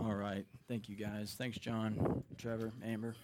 All 0.00 0.14
right. 0.14 0.44
Thank 0.66 0.88
you, 0.88 0.96
guys. 0.96 1.34
Thanks, 1.38 1.56
John, 1.58 2.24
Trevor, 2.36 2.72
Amber. 2.84 3.14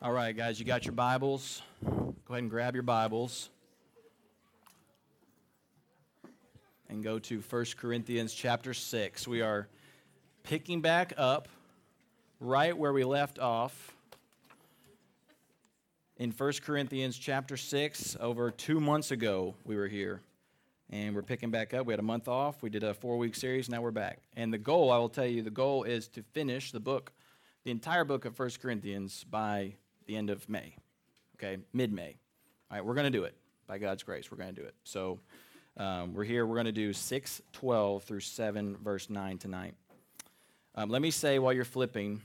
All 0.00 0.12
right, 0.12 0.36
guys, 0.36 0.60
you 0.60 0.64
got 0.64 0.84
your 0.84 0.92
Bibles. 0.92 1.60
Go 1.84 2.14
ahead 2.28 2.42
and 2.42 2.50
grab 2.50 2.74
your 2.74 2.84
Bibles 2.84 3.50
and 6.88 7.02
go 7.02 7.18
to 7.18 7.40
1 7.40 7.64
Corinthians 7.78 8.32
chapter 8.32 8.74
6. 8.74 9.26
We 9.26 9.42
are 9.42 9.66
picking 10.44 10.82
back 10.82 11.14
up 11.16 11.48
right 12.38 12.76
where 12.76 12.92
we 12.92 13.02
left 13.02 13.40
off 13.40 13.96
in 16.16 16.30
1 16.30 16.52
Corinthians 16.64 17.18
chapter 17.18 17.56
6. 17.56 18.16
Over 18.20 18.52
two 18.52 18.78
months 18.78 19.10
ago, 19.10 19.54
we 19.64 19.76
were 19.76 19.88
here 19.88 20.20
and 20.92 21.16
we're 21.16 21.22
picking 21.22 21.50
back 21.50 21.72
up. 21.72 21.86
We 21.86 21.92
had 21.92 22.00
a 22.00 22.04
month 22.04 22.28
off. 22.28 22.62
We 22.62 22.68
did 22.68 22.84
a 22.84 22.92
four 22.92 23.16
week 23.16 23.34
series. 23.34 23.68
Now 23.68 23.80
we're 23.80 23.90
back. 23.90 24.18
And 24.36 24.52
the 24.52 24.58
goal, 24.58 24.92
I 24.92 24.98
will 24.98 25.08
tell 25.08 25.26
you, 25.26 25.42
the 25.42 25.50
goal 25.50 25.84
is 25.84 26.06
to 26.08 26.22
finish 26.22 26.70
the 26.70 26.80
book, 26.80 27.12
the 27.64 27.70
entire 27.70 28.04
book 28.04 28.26
of 28.26 28.38
1 28.38 28.50
Corinthians 28.60 29.24
by 29.24 29.74
the 30.06 30.16
end 30.16 30.28
of 30.28 30.46
May. 30.48 30.76
Okay, 31.36 31.62
mid 31.72 31.92
May. 31.92 32.16
All 32.70 32.76
right, 32.76 32.84
we're 32.84 32.94
going 32.94 33.10
to 33.10 33.18
do 33.18 33.24
it 33.24 33.34
by 33.66 33.78
God's 33.78 34.02
grace. 34.02 34.30
We're 34.30 34.36
going 34.36 34.54
to 34.54 34.60
do 34.60 34.66
it. 34.66 34.74
So 34.84 35.18
um, 35.78 36.12
we're 36.12 36.24
here. 36.24 36.44
We're 36.46 36.56
going 36.56 36.66
to 36.66 36.72
do 36.72 36.92
6 36.92 37.42
12 37.52 38.04
through 38.04 38.20
7, 38.20 38.76
verse 38.76 39.08
9 39.08 39.38
tonight. 39.38 39.74
Um, 40.74 40.90
let 40.90 41.00
me 41.00 41.10
say 41.10 41.38
while 41.38 41.52
you're 41.52 41.64
flipping 41.64 42.20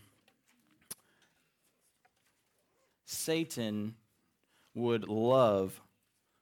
Satan 3.06 3.96
would 4.76 5.08
love 5.08 5.80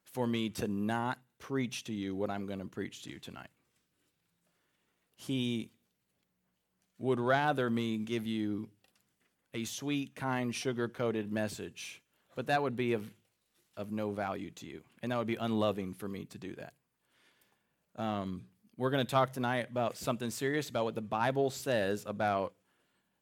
for 0.04 0.26
me 0.26 0.50
to 0.50 0.68
not 0.68 1.20
preach 1.46 1.84
to 1.84 1.94
you 1.94 2.16
what 2.16 2.32
I'm 2.32 2.48
going 2.48 2.58
to 2.58 2.66
preach 2.66 3.04
to 3.04 3.12
you 3.12 3.20
tonight. 3.20 3.52
He 5.16 5.70
would 6.98 7.20
rather 7.20 7.70
me 7.70 8.00
give 8.00 8.26
you 8.26 8.68
a 9.54 9.64
sweet, 9.64 10.16
kind, 10.16 10.56
sugar 10.56 10.88
coated 10.88 11.32
message, 11.32 12.02
but 12.36 12.48
that 12.48 12.64
would 12.64 12.76
be 12.76 12.94
of, 12.94 13.06
of 13.78 13.92
no 13.92 14.10
value 14.10 14.50
to 14.52 14.66
you, 14.66 14.82
and 15.04 15.12
that 15.12 15.20
would 15.20 15.28
be 15.28 15.36
unloving 15.36 15.94
for 15.94 16.08
me 16.08 16.26
to 16.26 16.40
do 16.40 16.56
that. 16.56 16.74
Um, 17.96 18.46
we're 18.76 18.90
going 18.90 19.06
to 19.06 19.12
talk 19.12 19.32
tonight 19.32 19.70
about 19.70 19.98
something 19.98 20.32
serious, 20.32 20.70
about 20.70 20.86
what 20.86 20.96
the 20.96 21.02
Bible 21.02 21.52
says 21.52 22.06
about 22.08 22.54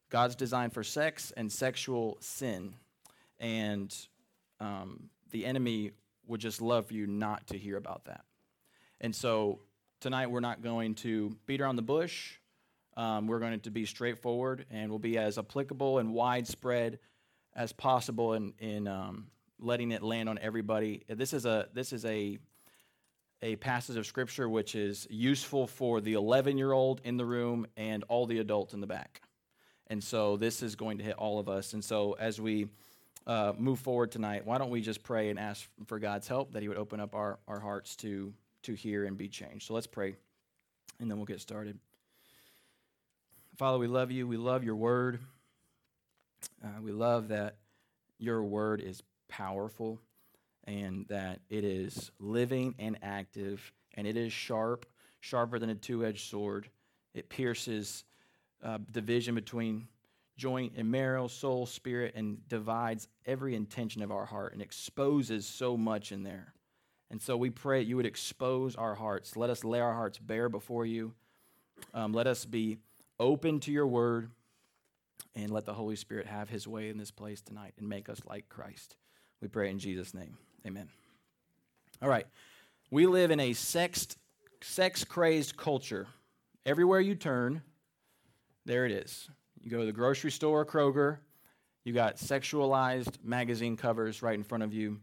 God's 0.09 0.35
design 0.35 0.69
for 0.69 0.81
sex 0.81 1.33
and 1.35 1.51
sexual 1.51 2.17
sin. 2.21 2.73
And 3.41 3.93
um, 4.61 5.09
the 5.31 5.45
enemy 5.45 5.91
would 6.27 6.39
just 6.39 6.61
love 6.61 6.87
for 6.87 6.93
you 6.93 7.07
not 7.07 7.47
to 7.47 7.57
hear 7.57 7.77
about 7.77 8.05
that. 8.05 8.25
And 9.01 9.15
so 9.15 9.59
tonight 9.99 10.27
we're 10.27 10.39
not 10.39 10.61
going 10.61 10.95
to 10.95 11.35
beat 11.45 11.61
around 11.61 11.75
the 11.75 11.81
bush. 11.81 12.33
Um, 12.95 13.27
we're 13.27 13.39
going 13.39 13.59
to 13.59 13.71
be 13.71 13.85
straightforward 13.85 14.65
and 14.69 14.89
we'll 14.89 14.99
be 14.99 15.17
as 15.17 15.37
applicable 15.37 15.99
and 15.99 16.13
widespread 16.13 16.99
as 17.55 17.73
possible 17.73 18.33
in, 18.33 18.53
in 18.59 18.87
um, 18.87 19.27
letting 19.59 19.91
it 19.91 20.03
land 20.03 20.29
on 20.29 20.37
everybody. 20.39 21.03
This 21.07 21.33
is 21.33 21.45
a 21.45 21.67
this 21.73 21.93
is 21.93 22.05
a 22.05 22.37
a 23.41 23.55
passage 23.57 23.97
of 23.97 24.05
scripture 24.05 24.47
which 24.47 24.73
is 24.73 25.05
useful 25.09 25.67
for 25.67 25.99
the 25.99 26.13
11 26.13 26.57
year 26.57 26.71
old 26.71 27.01
in 27.03 27.17
the 27.17 27.25
room 27.25 27.67
and 27.75 28.03
all 28.07 28.25
the 28.25 28.39
adults 28.39 28.73
in 28.73 28.79
the 28.79 28.87
back. 28.87 29.21
And 29.87 30.01
so 30.01 30.37
this 30.37 30.63
is 30.63 30.75
going 30.75 30.97
to 30.99 31.03
hit 31.03 31.15
all 31.15 31.39
of 31.39 31.49
us. 31.49 31.73
And 31.73 31.83
so 31.83 32.13
as 32.13 32.39
we 32.39 32.67
uh, 33.25 33.53
move 33.57 33.79
forward 33.79 34.11
tonight, 34.11 34.45
why 34.45 34.57
don't 34.57 34.69
we 34.69 34.81
just 34.81 35.03
pray 35.03 35.29
and 35.29 35.39
ask 35.39 35.67
for 35.85 35.99
God's 35.99 36.27
help 36.27 36.53
that 36.53 36.61
He 36.61 36.67
would 36.67 36.77
open 36.77 36.99
up 36.99 37.15
our, 37.15 37.39
our 37.47 37.59
hearts 37.59 37.95
to, 37.97 38.33
to 38.63 38.73
hear 38.73 39.05
and 39.05 39.17
be 39.17 39.27
changed. 39.27 39.67
So 39.67 39.73
let's 39.73 39.87
pray, 39.87 40.15
and 40.99 41.09
then 41.09 41.17
we'll 41.17 41.25
get 41.25 41.39
started. 41.39 41.79
Father, 43.57 43.77
we 43.77 43.87
love 43.87 44.11
you. 44.11 44.27
We 44.27 44.37
love 44.37 44.63
your 44.63 44.75
word. 44.75 45.19
Uh, 46.63 46.81
we 46.81 46.91
love 46.91 47.29
that 47.29 47.57
your 48.17 48.43
word 48.43 48.81
is 48.81 49.03
powerful 49.29 49.99
and 50.65 51.05
that 51.09 51.39
it 51.49 51.63
is 51.63 52.11
living 52.19 52.73
and 52.79 52.97
active, 53.01 53.73
and 53.95 54.07
it 54.07 54.15
is 54.15 54.31
sharp, 54.31 54.85
sharper 55.19 55.59
than 55.59 55.69
a 55.69 55.75
two 55.75 56.05
edged 56.05 56.29
sword. 56.29 56.69
It 57.13 57.29
pierces 57.29 58.05
uh, 58.63 58.79
division 58.91 59.35
between 59.35 59.87
joint 60.37 60.73
and 60.75 60.89
marrow, 60.89 61.27
soul, 61.27 61.65
spirit, 61.65 62.13
and 62.15 62.47
divides 62.47 63.07
every 63.25 63.55
intention 63.55 64.01
of 64.01 64.11
our 64.11 64.25
heart 64.25 64.53
and 64.53 64.61
exposes 64.61 65.45
so 65.45 65.77
much 65.77 66.11
in 66.11 66.23
there. 66.23 66.53
And 67.11 67.21
so 67.21 67.37
we 67.37 67.49
pray 67.49 67.81
you 67.81 67.95
would 67.97 68.05
expose 68.05 68.75
our 68.75 68.95
hearts. 68.95 69.37
Let 69.37 69.49
us 69.49 69.63
lay 69.63 69.79
our 69.79 69.93
hearts 69.93 70.17
bare 70.17 70.49
before 70.49 70.85
you. 70.85 71.13
Um, 71.93 72.13
let 72.13 72.27
us 72.27 72.45
be 72.45 72.79
open 73.19 73.59
to 73.61 73.71
your 73.71 73.85
word 73.85 74.31
and 75.35 75.51
let 75.51 75.65
the 75.65 75.73
Holy 75.73 75.95
Spirit 75.95 76.27
have 76.27 76.49
his 76.49 76.67
way 76.67 76.89
in 76.89 76.97
this 76.97 77.11
place 77.11 77.41
tonight 77.41 77.73
and 77.77 77.87
make 77.87 78.09
us 78.09 78.19
like 78.25 78.49
Christ. 78.49 78.95
We 79.41 79.47
pray 79.47 79.69
in 79.69 79.79
Jesus' 79.79 80.13
name. 80.13 80.37
Amen. 80.65 80.89
All 82.01 82.09
right. 82.09 82.25
We 82.89 83.05
live 83.05 83.31
in 83.31 83.39
a 83.39 83.53
sex 83.53 84.07
sex 84.61 85.03
crazed 85.03 85.57
culture. 85.57 86.07
Everywhere 86.65 87.01
you 87.01 87.15
turn, 87.15 87.61
there 88.65 88.85
it 88.85 88.91
is. 88.91 89.29
You 89.63 89.71
go 89.71 89.79
to 89.79 89.85
the 89.85 89.93
grocery 89.93 90.31
store, 90.31 90.65
Kroger, 90.65 91.19
you 91.85 91.93
got 91.93 92.17
sexualized 92.17 93.23
magazine 93.23 93.77
covers 93.77 94.21
right 94.21 94.35
in 94.35 94.43
front 94.43 94.63
of 94.63 94.73
you. 94.73 94.99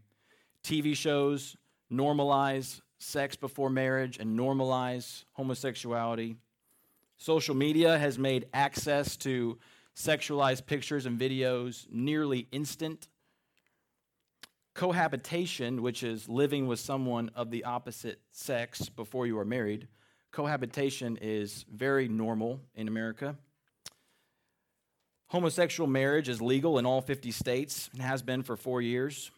TV 0.63 0.95
shows 0.95 1.57
normalize 1.91 2.79
sex 2.99 3.35
before 3.35 3.71
marriage 3.71 4.19
and 4.19 4.37
normalize 4.37 5.25
homosexuality. 5.33 6.37
Social 7.17 7.55
media 7.55 7.97
has 7.97 8.19
made 8.19 8.47
access 8.53 9.17
to 9.17 9.57
sexualized 9.95 10.67
pictures 10.67 11.07
and 11.07 11.19
videos 11.19 11.87
nearly 11.91 12.47
instant. 12.51 13.09
Cohabitation, 14.75 15.81
which 15.81 16.03
is 16.03 16.29
living 16.29 16.67
with 16.67 16.79
someone 16.79 17.31
of 17.35 17.49
the 17.49 17.63
opposite 17.63 18.21
sex 18.31 18.89
before 18.89 19.25
you 19.25 19.37
are 19.39 19.45
married, 19.45 19.87
cohabitation 20.31 21.17
is 21.19 21.65
very 21.71 22.07
normal 22.07 22.59
in 22.75 22.87
America. 22.87 23.35
Homosexual 25.31 25.89
marriage 25.89 26.27
is 26.27 26.41
legal 26.41 26.77
in 26.77 26.85
all 26.85 26.99
50 26.99 27.31
states 27.31 27.89
and 27.93 28.01
has 28.01 28.21
been 28.21 28.43
for 28.43 28.57
four 28.57 28.81
years. 28.81 29.31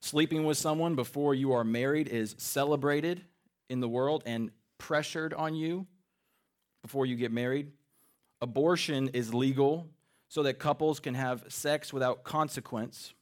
Sleeping 0.00 0.44
with 0.44 0.58
someone 0.58 0.96
before 0.96 1.32
you 1.32 1.52
are 1.52 1.62
married 1.62 2.08
is 2.08 2.34
celebrated 2.38 3.24
in 3.70 3.78
the 3.78 3.88
world 3.88 4.24
and 4.26 4.50
pressured 4.78 5.32
on 5.32 5.54
you 5.54 5.86
before 6.82 7.06
you 7.06 7.14
get 7.14 7.30
married. 7.30 7.70
Abortion 8.42 9.10
is 9.10 9.32
legal 9.32 9.88
so 10.28 10.42
that 10.42 10.58
couples 10.58 10.98
can 10.98 11.14
have 11.14 11.44
sex 11.46 11.92
without 11.92 12.24
consequence, 12.24 13.14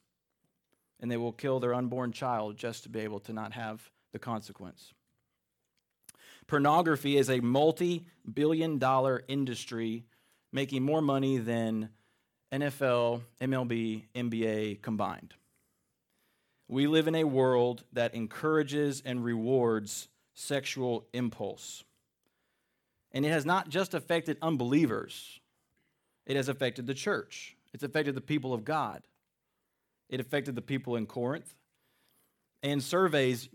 and 0.99 1.11
they 1.11 1.17
will 1.17 1.31
kill 1.31 1.59
their 1.59 1.75
unborn 1.75 2.11
child 2.13 2.57
just 2.57 2.81
to 2.81 2.89
be 2.89 3.01
able 3.01 3.19
to 3.19 3.31
not 3.31 3.53
have 3.53 3.91
the 4.11 4.17
consequence. 4.17 4.91
Pornography 6.47 7.15
is 7.15 7.29
a 7.29 7.41
multi 7.41 8.07
billion 8.33 8.79
dollar 8.79 9.21
industry 9.27 10.05
making 10.53 10.83
more 10.83 11.01
money 11.01 11.37
than 11.37 11.89
NFL, 12.51 13.21
MLB, 13.41 14.03
NBA 14.15 14.81
combined. 14.81 15.33
We 16.69 16.87
live 16.87 17.07
in 17.07 17.15
a 17.15 17.23
world 17.23 17.83
that 17.91 18.13
encourages 18.13 19.01
and 19.03 19.23
rewards 19.23 20.07
sexual 20.33 21.07
impulse. 21.11 21.83
And 23.11 23.25
it 23.25 23.29
has 23.29 23.45
not 23.45 23.69
just 23.69 23.93
affected 23.93 24.37
unbelievers, 24.41 25.39
it 26.25 26.37
has 26.37 26.47
affected 26.47 26.87
the 26.87 26.93
church. 26.93 27.57
It's 27.73 27.83
affected 27.83 28.13
the 28.13 28.21
people 28.21 28.53
of 28.53 28.63
God. 28.63 29.01
It 30.07 30.19
affected 30.19 30.53
the 30.53 30.61
people 30.61 30.95
in 30.95 31.07
Corinth. 31.07 31.55
And 32.61 32.83
surveys 32.83 33.49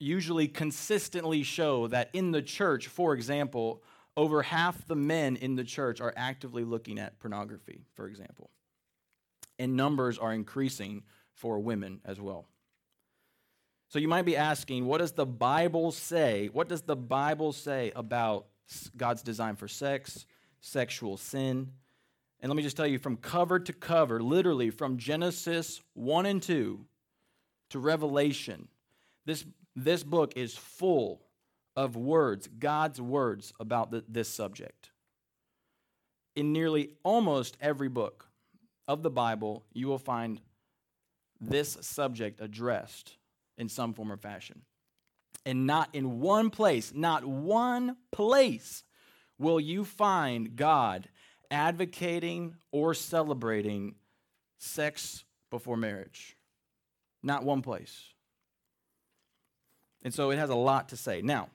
usually 0.00 0.48
consistently 0.48 1.44
show 1.44 1.86
that 1.86 2.10
in 2.12 2.32
the 2.32 2.42
church, 2.42 2.88
for 2.88 3.14
example, 3.14 3.82
over 4.16 4.42
half 4.42 4.86
the 4.86 4.96
men 4.96 5.36
in 5.36 5.56
the 5.56 5.64
church 5.64 6.00
are 6.00 6.12
actively 6.16 6.64
looking 6.64 6.98
at 6.98 7.18
pornography, 7.18 7.84
for 7.94 8.06
example. 8.06 8.50
And 9.58 9.76
numbers 9.76 10.18
are 10.18 10.32
increasing 10.32 11.02
for 11.34 11.58
women 11.58 12.00
as 12.04 12.20
well. 12.20 12.46
So 13.88 13.98
you 13.98 14.08
might 14.08 14.24
be 14.24 14.36
asking, 14.36 14.86
what 14.86 14.98
does 14.98 15.12
the 15.12 15.26
Bible 15.26 15.92
say? 15.92 16.48
What 16.52 16.68
does 16.68 16.82
the 16.82 16.96
Bible 16.96 17.52
say 17.52 17.92
about 17.94 18.46
God's 18.96 19.22
design 19.22 19.56
for 19.56 19.68
sex, 19.68 20.26
sexual 20.60 21.16
sin? 21.16 21.72
And 22.40 22.50
let 22.50 22.56
me 22.56 22.62
just 22.62 22.76
tell 22.76 22.86
you 22.86 22.98
from 22.98 23.16
cover 23.16 23.60
to 23.60 23.72
cover, 23.72 24.22
literally 24.22 24.70
from 24.70 24.96
Genesis 24.96 25.80
1 25.94 26.26
and 26.26 26.42
2 26.42 26.84
to 27.70 27.78
Revelation, 27.78 28.68
this, 29.26 29.44
this 29.76 30.02
book 30.02 30.32
is 30.36 30.56
full 30.56 31.22
of 31.76 31.96
words, 31.96 32.48
God's 32.58 33.00
words 33.00 33.52
about 33.58 33.90
the, 33.90 34.04
this 34.08 34.28
subject. 34.28 34.90
In 36.34 36.52
nearly 36.52 36.90
almost 37.02 37.56
every 37.60 37.88
book 37.88 38.28
of 38.88 39.02
the 39.02 39.10
Bible, 39.10 39.64
you 39.72 39.86
will 39.86 39.98
find 39.98 40.40
this 41.40 41.76
subject 41.80 42.40
addressed 42.40 43.16
in 43.58 43.68
some 43.68 43.92
form 43.94 44.12
or 44.12 44.16
fashion. 44.16 44.62
And 45.44 45.66
not 45.66 45.88
in 45.92 46.20
one 46.20 46.50
place, 46.50 46.92
not 46.94 47.24
one 47.24 47.96
place 48.12 48.84
will 49.38 49.58
you 49.58 49.84
find 49.84 50.56
God 50.56 51.08
advocating 51.50 52.54
or 52.70 52.94
celebrating 52.94 53.96
sex 54.58 55.24
before 55.50 55.76
marriage? 55.76 56.36
Not 57.22 57.44
one 57.44 57.62
place. 57.62 58.12
And 60.04 60.12
so 60.14 60.30
it 60.30 60.38
has 60.38 60.50
a 60.50 60.54
lot 60.54 60.88
to 60.90 60.96
say. 60.96 61.22
Now, 61.22 61.48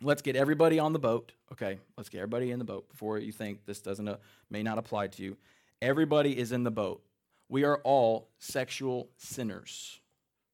let's 0.00 0.22
get 0.22 0.36
everybody 0.36 0.78
on 0.78 0.92
the 0.92 0.98
boat. 0.98 1.32
Okay, 1.52 1.78
let's 1.96 2.08
get 2.08 2.18
everybody 2.18 2.50
in 2.50 2.58
the 2.58 2.64
boat 2.64 2.88
before 2.88 3.18
you 3.18 3.32
think 3.32 3.64
this 3.66 3.80
doesn't 3.80 4.08
uh, 4.08 4.16
may 4.50 4.62
not 4.62 4.78
apply 4.78 5.08
to 5.08 5.22
you. 5.22 5.36
Everybody 5.80 6.36
is 6.36 6.52
in 6.52 6.64
the 6.64 6.70
boat. 6.70 7.02
We 7.48 7.64
are 7.64 7.78
all 7.84 8.28
sexual 8.38 9.08
sinners. 9.16 10.00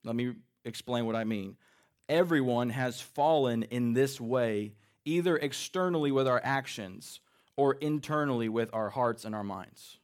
Let 0.04 0.14
me 0.14 0.34
explain 0.64 1.06
what 1.06 1.16
I 1.16 1.24
mean. 1.24 1.56
Everyone 2.08 2.70
has 2.70 3.00
fallen 3.00 3.64
in 3.64 3.94
this 3.94 4.20
way, 4.20 4.74
either 5.04 5.36
externally 5.36 6.12
with 6.12 6.28
our 6.28 6.40
actions 6.44 7.20
or 7.56 7.74
internally 7.74 8.48
with 8.48 8.70
our 8.72 8.90
hearts 8.90 9.24
and 9.24 9.34
our 9.34 9.44
minds. 9.44 9.98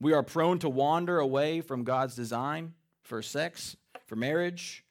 We 0.00 0.12
are 0.12 0.22
prone 0.22 0.58
to 0.60 0.68
wander 0.68 1.18
away 1.18 1.60
from 1.60 1.84
God's 1.84 2.14
design 2.14 2.74
for 3.02 3.22
sex, 3.22 3.76
for 4.06 4.14
marriage, 4.14 4.84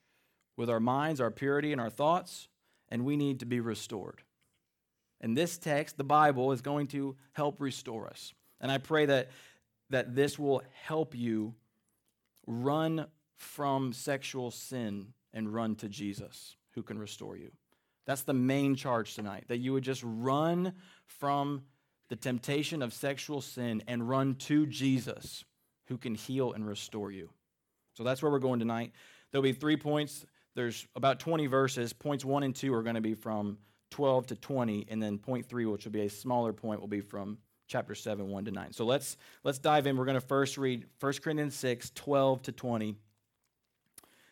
with 0.58 0.70
our 0.70 0.80
minds, 0.80 1.22
our 1.22 1.32
purity, 1.32 1.72
and 1.72 1.80
our 1.80 1.90
thoughts, 1.90 2.50
and 2.90 3.06
we 3.06 3.16
need 3.16 3.40
to 3.40 3.46
be 3.46 3.60
restored. 3.60 4.24
And 5.22 5.38
this 5.38 5.58
text, 5.58 5.98
the 5.98 6.04
Bible, 6.04 6.52
is 6.52 6.62
going 6.62 6.88
to 6.88 7.16
help 7.34 7.62
restore 7.62 8.08
us. 8.08 8.34
And 8.60 8.72
I 8.72 8.80
pray 8.80 9.06
that, 9.06 9.30
that 9.90 10.16
this 10.16 10.38
will 10.38 10.62
help 10.84 11.16
you 11.16 11.56
run 12.46 13.08
from 13.36 13.94
sexual 13.94 14.52
sin 14.52 15.14
and 15.34 15.54
run 15.54 15.76
to 15.76 15.88
Jesus, 15.88 16.56
who 16.72 16.84
can 16.84 16.98
restore 16.98 17.38
you. 17.38 17.52
That's 18.06 18.24
the 18.24 18.34
main 18.34 18.76
charge 18.76 19.16
tonight, 19.16 19.46
that 19.48 19.58
you 19.58 19.74
would 19.74 19.84
just 19.84 20.02
run 20.04 20.74
from 21.06 21.64
the 22.10 22.16
temptation 22.16 22.82
of 22.82 22.94
sexual 22.94 23.42
sin 23.42 23.84
and 23.88 24.08
run 24.08 24.36
to 24.36 24.66
Jesus, 24.66 25.44
who 25.88 25.98
can 25.98 26.16
heal 26.16 26.54
and 26.54 26.66
restore 26.66 27.12
you. 27.12 27.30
So 27.94 28.04
that's 28.04 28.22
where 28.22 28.32
we're 28.32 28.40
going 28.40 28.60
tonight. 28.60 28.94
There'll 29.32 29.44
be 29.44 29.52
three 29.52 29.78
points 29.78 30.26
there's 30.58 30.88
about 30.96 31.20
20 31.20 31.46
verses. 31.46 31.94
Points 31.94 32.26
one 32.26 32.42
and 32.42 32.54
two 32.54 32.74
are 32.74 32.82
going 32.82 32.96
to 32.96 33.02
be 33.02 33.14
from 33.14 33.60
12 33.92 34.26
to 34.28 34.36
20, 34.36 34.88
and 34.90 35.02
then 35.02 35.20
point 35.20 35.46
three, 35.46 35.68
which 35.68 35.86
will 35.86 35.92
be 35.92 36.02
a 36.02 36.10
smaller 36.10 36.52
point, 36.52 36.82
will 36.82 36.88
be 36.88 37.00
from 37.00 37.38
chapter 37.68 37.94
7, 37.94 38.28
1 38.28 38.46
to 38.46 38.52
9. 38.52 38.74
So 38.74 38.84
let's 38.84 39.18
let's 39.44 39.60
dive 39.60 39.86
in. 39.86 39.96
We're 39.96 40.06
going 40.06 40.20
to 40.20 40.28
first 40.28 40.58
read 40.58 40.86
1 41.00 41.14
Corinthians 41.24 41.54
6, 41.56 41.92
12 41.92 42.42
to 42.42 42.52
20, 42.52 42.96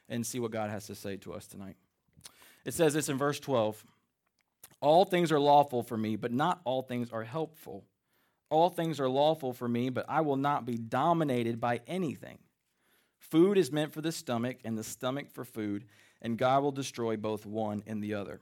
and 0.10 0.26
see 0.26 0.40
what 0.40 0.50
God 0.50 0.72
has 0.72 0.88
to 0.88 0.96
say 0.96 1.16
to 1.18 1.34
us 1.34 1.46
tonight. 1.46 1.76
It 2.66 2.74
says 2.74 2.96
this 2.96 3.08
in 3.08 3.20
verse 3.20 3.40
12 3.40 3.86
All 4.82 5.06
things 5.06 5.32
are 5.32 5.40
lawful 5.40 5.84
for 5.84 5.96
me, 5.96 6.16
but 6.16 6.32
not 6.32 6.60
all 6.66 6.82
things 6.82 7.12
are 7.12 7.24
helpful. 7.24 7.86
All 8.50 8.72
things 8.72 9.00
are 9.00 9.10
lawful 9.10 9.54
for 9.54 9.68
me, 9.68 9.92
but 9.92 10.06
I 10.10 10.22
will 10.22 10.38
not 10.38 10.66
be 10.66 10.76
dominated 10.76 11.62
by 11.62 11.82
anything. 11.86 12.40
Food 13.20 13.60
is 13.60 13.72
meant 13.72 13.94
for 13.94 14.02
the 14.02 14.12
stomach, 14.12 14.58
and 14.64 14.76
the 14.76 14.84
stomach 14.84 15.30
for 15.32 15.46
food 15.46 15.86
and 16.22 16.38
God 16.38 16.64
will 16.64 16.72
destroy 16.72 17.18
both 17.18 17.46
one 17.46 17.84
and 17.86 18.04
the 18.04 18.14
other. 18.14 18.42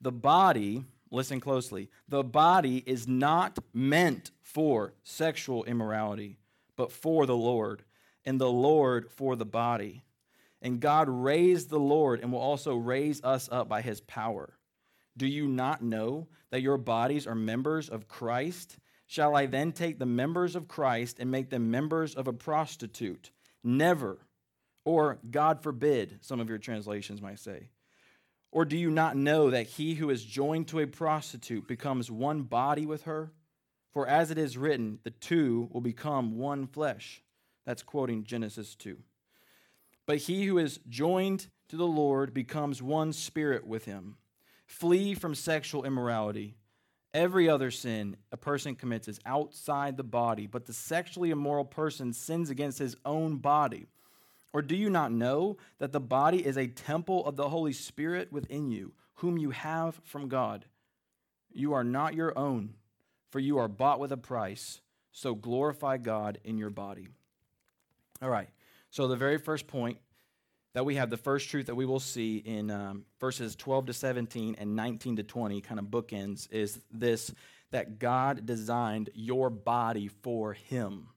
The 0.00 0.12
body, 0.12 0.84
listen 1.10 1.40
closely, 1.40 1.90
the 2.08 2.22
body 2.22 2.82
is 2.86 3.06
not 3.06 3.58
meant 3.72 4.30
for 4.42 4.94
sexual 5.02 5.64
immorality, 5.64 6.38
but 6.76 6.92
for 6.92 7.26
the 7.26 7.36
Lord, 7.36 7.82
and 8.24 8.40
the 8.40 8.50
Lord 8.50 9.10
for 9.10 9.36
the 9.36 9.44
body. 9.44 10.02
And 10.62 10.80
God 10.80 11.08
raised 11.08 11.70
the 11.70 11.80
Lord 11.80 12.20
and 12.20 12.32
will 12.32 12.40
also 12.40 12.76
raise 12.76 13.22
us 13.22 13.48
up 13.50 13.68
by 13.68 13.82
his 13.82 14.00
power. 14.02 14.54
Do 15.16 15.26
you 15.26 15.48
not 15.48 15.82
know 15.82 16.28
that 16.50 16.62
your 16.62 16.78
bodies 16.78 17.26
are 17.26 17.34
members 17.34 17.88
of 17.88 18.08
Christ? 18.08 18.78
Shall 19.06 19.34
I 19.34 19.46
then 19.46 19.72
take 19.72 19.98
the 19.98 20.06
members 20.06 20.54
of 20.54 20.68
Christ 20.68 21.18
and 21.18 21.30
make 21.30 21.50
them 21.50 21.70
members 21.70 22.14
of 22.14 22.28
a 22.28 22.32
prostitute? 22.32 23.30
Never. 23.64 24.18
Or, 24.84 25.18
God 25.30 25.62
forbid, 25.62 26.18
some 26.22 26.40
of 26.40 26.48
your 26.48 26.58
translations 26.58 27.20
might 27.20 27.38
say. 27.38 27.68
Or 28.52 28.64
do 28.64 28.76
you 28.76 28.90
not 28.90 29.16
know 29.16 29.50
that 29.50 29.66
he 29.66 29.94
who 29.94 30.10
is 30.10 30.24
joined 30.24 30.68
to 30.68 30.80
a 30.80 30.86
prostitute 30.86 31.68
becomes 31.68 32.10
one 32.10 32.42
body 32.42 32.86
with 32.86 33.02
her? 33.02 33.32
For 33.92 34.06
as 34.06 34.30
it 34.30 34.38
is 34.38 34.56
written, 34.56 34.98
the 35.02 35.10
two 35.10 35.68
will 35.72 35.80
become 35.80 36.38
one 36.38 36.66
flesh. 36.66 37.22
That's 37.66 37.82
quoting 37.82 38.24
Genesis 38.24 38.74
2. 38.74 38.98
But 40.06 40.18
he 40.18 40.46
who 40.46 40.58
is 40.58 40.80
joined 40.88 41.48
to 41.68 41.76
the 41.76 41.86
Lord 41.86 42.34
becomes 42.34 42.82
one 42.82 43.12
spirit 43.12 43.66
with 43.66 43.84
him. 43.84 44.16
Flee 44.66 45.14
from 45.14 45.34
sexual 45.34 45.84
immorality. 45.84 46.56
Every 47.12 47.48
other 47.48 47.70
sin 47.70 48.16
a 48.30 48.36
person 48.36 48.76
commits 48.76 49.08
is 49.08 49.20
outside 49.26 49.96
the 49.96 50.04
body, 50.04 50.46
but 50.46 50.66
the 50.66 50.72
sexually 50.72 51.30
immoral 51.30 51.64
person 51.64 52.12
sins 52.12 52.50
against 52.50 52.78
his 52.78 52.96
own 53.04 53.36
body. 53.36 53.86
Or 54.52 54.62
do 54.62 54.74
you 54.74 54.90
not 54.90 55.12
know 55.12 55.56
that 55.78 55.92
the 55.92 56.00
body 56.00 56.44
is 56.44 56.56
a 56.56 56.66
temple 56.66 57.24
of 57.24 57.36
the 57.36 57.48
Holy 57.48 57.72
Spirit 57.72 58.32
within 58.32 58.70
you, 58.70 58.92
whom 59.14 59.38
you 59.38 59.50
have 59.50 60.00
from 60.04 60.28
God? 60.28 60.64
You 61.52 61.72
are 61.72 61.84
not 61.84 62.14
your 62.14 62.36
own, 62.36 62.74
for 63.30 63.38
you 63.38 63.58
are 63.58 63.68
bought 63.68 64.00
with 64.00 64.12
a 64.12 64.16
price. 64.16 64.80
So 65.12 65.34
glorify 65.34 65.98
God 65.98 66.38
in 66.44 66.58
your 66.58 66.70
body. 66.70 67.08
All 68.22 68.30
right. 68.30 68.48
So 68.90 69.08
the 69.08 69.16
very 69.16 69.38
first 69.38 69.66
point 69.66 69.98
that 70.72 70.84
we 70.84 70.96
have, 70.96 71.10
the 71.10 71.16
first 71.16 71.48
truth 71.48 71.66
that 71.66 71.74
we 71.74 71.86
will 71.86 72.00
see 72.00 72.36
in 72.38 72.70
um, 72.70 73.04
verses 73.18 73.56
12 73.56 73.86
to 73.86 73.92
17 73.92 74.56
and 74.58 74.76
19 74.76 75.16
to 75.16 75.22
20, 75.22 75.60
kind 75.60 75.80
of 75.80 75.86
bookends, 75.86 76.50
is 76.52 76.80
this 76.92 77.32
that 77.72 77.98
God 77.98 78.46
designed 78.46 79.10
your 79.14 79.48
body 79.50 80.08
for 80.08 80.52
Him. 80.52 81.08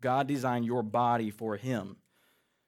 God 0.00 0.26
designed 0.26 0.64
your 0.64 0.82
body 0.82 1.30
for 1.30 1.56
Him. 1.56 1.96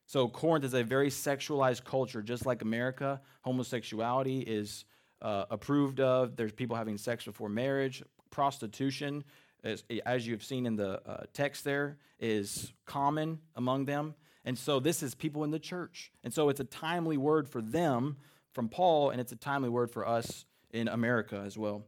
So, 0.07 0.29
Corinth 0.29 0.65
is 0.65 0.75
a 0.75 0.85
very 0.85 1.09
sexualized 1.09 1.85
culture, 1.85 2.23
just 2.23 2.45
like 2.45 2.63
America. 2.63 3.21
Homosexuality 3.41 4.41
is 4.41 4.85
uh, 5.23 5.47
approved 5.51 6.01
of. 6.01 6.37
There's 6.37 6.53
people 6.53 6.77
having 6.77 6.99
sex 6.99 7.25
before 7.25 7.49
marriage. 7.49 8.03
Prostitution, 8.31 9.25
as, 9.63 9.83
as 10.05 10.27
you've 10.27 10.45
seen 10.45 10.67
in 10.67 10.77
the 10.77 11.01
uh, 11.09 11.25
text 11.33 11.65
there, 11.65 11.97
is 12.21 12.73
common 12.85 13.39
among 13.57 13.87
them. 13.87 14.15
And 14.45 14.59
so, 14.59 14.79
this 14.79 15.03
is 15.03 15.15
people 15.15 15.43
in 15.43 15.51
the 15.51 15.59
church. 15.59 16.13
And 16.23 16.35
so, 16.35 16.51
it's 16.51 16.61
a 16.61 16.65
timely 16.65 17.17
word 17.17 17.49
for 17.49 17.63
them 17.63 18.19
from 18.53 18.69
Paul, 18.69 19.11
and 19.11 19.21
it's 19.21 19.33
a 19.33 19.37
timely 19.37 19.71
word 19.71 19.91
for 19.91 20.07
us 20.07 20.45
in 20.71 20.89
America 20.89 21.43
as 21.47 21.57
well. 21.57 21.87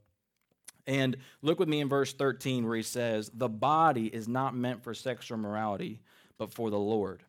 And 0.86 1.18
look 1.42 1.58
with 1.58 1.68
me 1.68 1.80
in 1.80 1.88
verse 1.88 2.14
13 2.14 2.66
where 2.66 2.76
he 2.76 2.82
says, 2.82 3.30
The 3.34 3.48
body 3.48 4.06
is 4.06 4.26
not 4.26 4.56
meant 4.56 4.82
for 4.82 4.94
sexual 4.94 5.36
morality, 5.36 6.00
but 6.38 6.50
for 6.50 6.70
the 6.70 6.78
Lord 6.78 7.22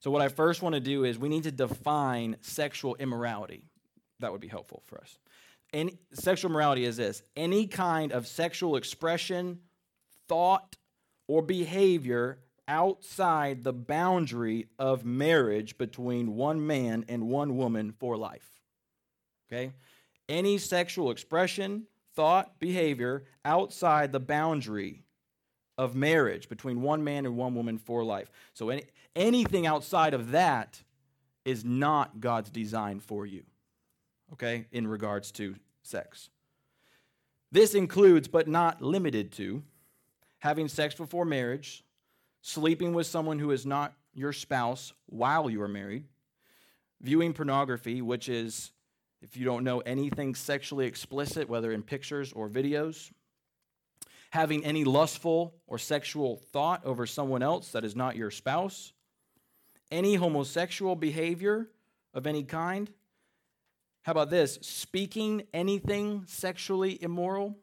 so, 0.00 0.10
what 0.10 0.22
I 0.22 0.28
first 0.28 0.62
want 0.62 0.74
to 0.74 0.80
do 0.80 1.04
is 1.04 1.18
we 1.18 1.28
need 1.28 1.42
to 1.42 1.52
define 1.52 2.36
sexual 2.40 2.96
immorality. 2.96 3.64
That 4.20 4.32
would 4.32 4.40
be 4.40 4.48
helpful 4.48 4.82
for 4.86 4.98
us. 4.98 5.18
And 5.72 5.96
sexual 6.14 6.50
morality 6.50 6.84
is 6.84 6.96
this 6.96 7.22
any 7.36 7.66
kind 7.66 8.10
of 8.12 8.26
sexual 8.26 8.76
expression, 8.76 9.60
thought, 10.26 10.76
or 11.28 11.42
behavior 11.42 12.38
outside 12.66 13.62
the 13.62 13.72
boundary 13.72 14.68
of 14.78 15.04
marriage 15.04 15.76
between 15.76 16.34
one 16.34 16.66
man 16.66 17.04
and 17.08 17.28
one 17.28 17.56
woman 17.56 17.92
for 17.92 18.16
life. 18.16 18.48
Okay? 19.52 19.72
Any 20.28 20.56
sexual 20.56 21.10
expression, 21.10 21.86
thought, 22.14 22.58
behavior 22.58 23.24
outside 23.44 24.12
the 24.12 24.20
boundary 24.20 25.02
of 25.80 25.94
marriage 25.94 26.46
between 26.50 26.82
one 26.82 27.02
man 27.02 27.24
and 27.24 27.38
one 27.38 27.54
woman 27.54 27.78
for 27.78 28.04
life. 28.04 28.30
So 28.52 28.68
any, 28.68 28.84
anything 29.16 29.66
outside 29.66 30.12
of 30.12 30.32
that 30.32 30.82
is 31.46 31.64
not 31.64 32.20
God's 32.20 32.50
design 32.50 33.00
for 33.00 33.24
you, 33.24 33.44
okay, 34.34 34.66
in 34.72 34.86
regards 34.86 35.32
to 35.32 35.56
sex. 35.82 36.28
This 37.50 37.74
includes, 37.74 38.28
but 38.28 38.46
not 38.46 38.82
limited 38.82 39.32
to, 39.32 39.62
having 40.40 40.68
sex 40.68 40.94
before 40.94 41.24
marriage, 41.24 41.82
sleeping 42.42 42.92
with 42.92 43.06
someone 43.06 43.38
who 43.38 43.50
is 43.50 43.64
not 43.64 43.94
your 44.12 44.34
spouse 44.34 44.92
while 45.06 45.48
you 45.48 45.62
are 45.62 45.68
married, 45.68 46.04
viewing 47.00 47.32
pornography, 47.32 48.02
which 48.02 48.28
is, 48.28 48.72
if 49.22 49.34
you 49.34 49.46
don't 49.46 49.64
know 49.64 49.80
anything 49.80 50.34
sexually 50.34 50.84
explicit, 50.84 51.48
whether 51.48 51.72
in 51.72 51.82
pictures 51.82 52.34
or 52.34 52.50
videos, 52.50 53.10
having 54.30 54.64
any 54.64 54.84
lustful 54.84 55.54
or 55.66 55.78
sexual 55.78 56.36
thought 56.36 56.84
over 56.84 57.06
someone 57.06 57.42
else 57.42 57.72
that 57.72 57.84
is 57.84 57.94
not 57.94 58.16
your 58.16 58.30
spouse, 58.30 58.92
any 59.90 60.14
homosexual 60.14 60.96
behavior 60.96 61.68
of 62.14 62.26
any 62.26 62.44
kind. 62.44 62.90
How 64.02 64.12
about 64.12 64.30
this? 64.30 64.58
Speaking 64.62 65.42
anything 65.52 66.24
sexually 66.26 67.02
immoral 67.02 67.58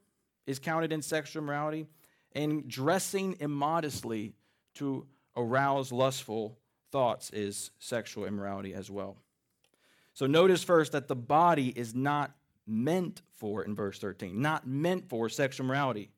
is 0.45 0.59
counted 0.59 0.93
in 0.93 1.01
sexual 1.01 1.43
immorality, 1.43 1.87
and 2.33 2.67
dressing 2.67 3.35
immodestly 3.39 4.33
to 4.75 5.07
arouse 5.35 5.91
lustful 5.91 6.57
thoughts 6.91 7.29
is 7.31 7.71
sexual 7.79 8.25
immorality 8.25 8.73
as 8.73 8.91
well. 8.91 9.17
So 10.13 10.25
notice 10.25 10.63
first 10.63 10.91
that 10.91 11.07
the 11.07 11.15
body 11.15 11.69
is 11.69 11.95
not 11.95 12.31
meant 12.65 13.21
for 13.35 13.63
in 13.63 13.75
verse 13.75 13.99
13, 13.99 14.41
not 14.41 14.67
meant 14.67 15.09
for 15.09 15.29
sexual 15.29 15.65
morality. 15.65 16.09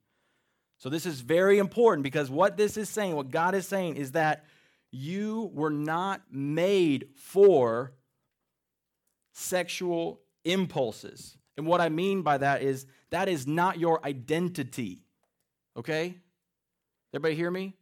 So 0.79 0.89
this 0.89 1.05
is 1.05 1.19
very 1.21 1.59
important 1.59 2.03
because 2.03 2.31
what 2.31 2.57
this 2.57 2.77
is 2.77 2.89
saying, 2.89 3.15
what 3.15 3.29
God 3.29 3.53
is 3.53 3.67
saying, 3.67 3.97
is 3.97 4.13
that 4.13 4.45
you 4.91 5.51
were 5.53 5.69
not 5.69 6.21
made 6.31 7.09
for 7.15 7.93
sexual 9.33 10.21
impulses. 10.45 11.37
And 11.57 11.67
what 11.67 11.81
I 11.81 11.89
mean 11.89 12.21
by 12.21 12.37
that 12.37 12.61
is 12.63 12.85
that 13.09 13.27
is 13.27 13.45
not 13.45 13.77
your 13.77 14.03
identity. 14.05 15.03
Okay? 15.75 16.15
Everybody 17.13 17.35
hear 17.35 17.51
me? 17.51 17.75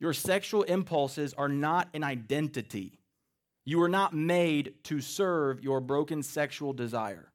Your 0.00 0.12
sexual 0.12 0.64
impulses 0.64 1.34
are 1.34 1.48
not 1.48 1.88
an 1.94 2.02
identity. 2.02 2.98
You 3.64 3.78
were 3.78 3.88
not 3.88 4.14
made 4.14 4.74
to 4.84 5.00
serve 5.00 5.62
your 5.62 5.80
broken 5.80 6.22
sexual 6.22 6.72
desire. 6.72 7.32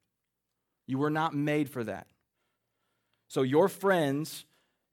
You 0.86 0.98
were 0.98 1.10
not 1.10 1.34
made 1.34 1.70
for 1.70 1.84
that. 1.84 2.06
So, 3.28 3.42
your 3.42 3.68
friends, 3.68 4.44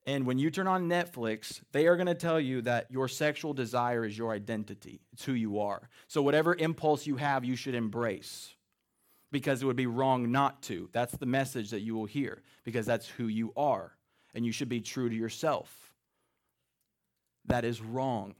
and 0.05 0.25
when 0.25 0.39
you 0.39 0.50
turn 0.50 0.67
on 0.67 0.89
Netflix, 0.89 1.62
they 1.72 1.86
are 1.86 1.96
going 1.96 2.08
to 2.08 2.15
tell 2.15 2.39
you 2.39 2.62
that 2.63 2.89
your 2.89 3.08
sexual 3.08 3.53
desire 3.53 4.03
is 4.03 4.17
your 4.17 4.31
identity. 4.31 5.01
It's 5.13 5.24
who 5.24 5.34
you 5.34 5.60
are. 5.60 5.89
So, 6.08 6.22
whatever 6.24 6.55
impulse 6.55 7.05
you 7.05 7.17
have, 7.17 7.46
you 7.46 7.55
should 7.55 7.75
embrace 7.75 8.55
because 9.31 9.62
it 9.62 9.65
would 9.65 9.75
be 9.75 9.88
wrong 9.88 10.31
not 10.31 10.62
to. 10.63 10.89
That's 10.91 11.15
the 11.15 11.25
message 11.25 11.70
that 11.70 11.81
you 11.81 11.96
will 11.96 12.05
hear 12.05 12.41
because 12.63 12.86
that's 12.86 13.08
who 13.08 13.27
you 13.27 13.53
are. 13.55 13.96
And 14.34 14.46
you 14.46 14.51
should 14.51 14.70
be 14.70 14.81
true 14.81 15.10
to 15.10 15.15
yourself. 15.15 15.93
That 17.46 17.63
is 17.63 17.81
wrong. 17.81 18.36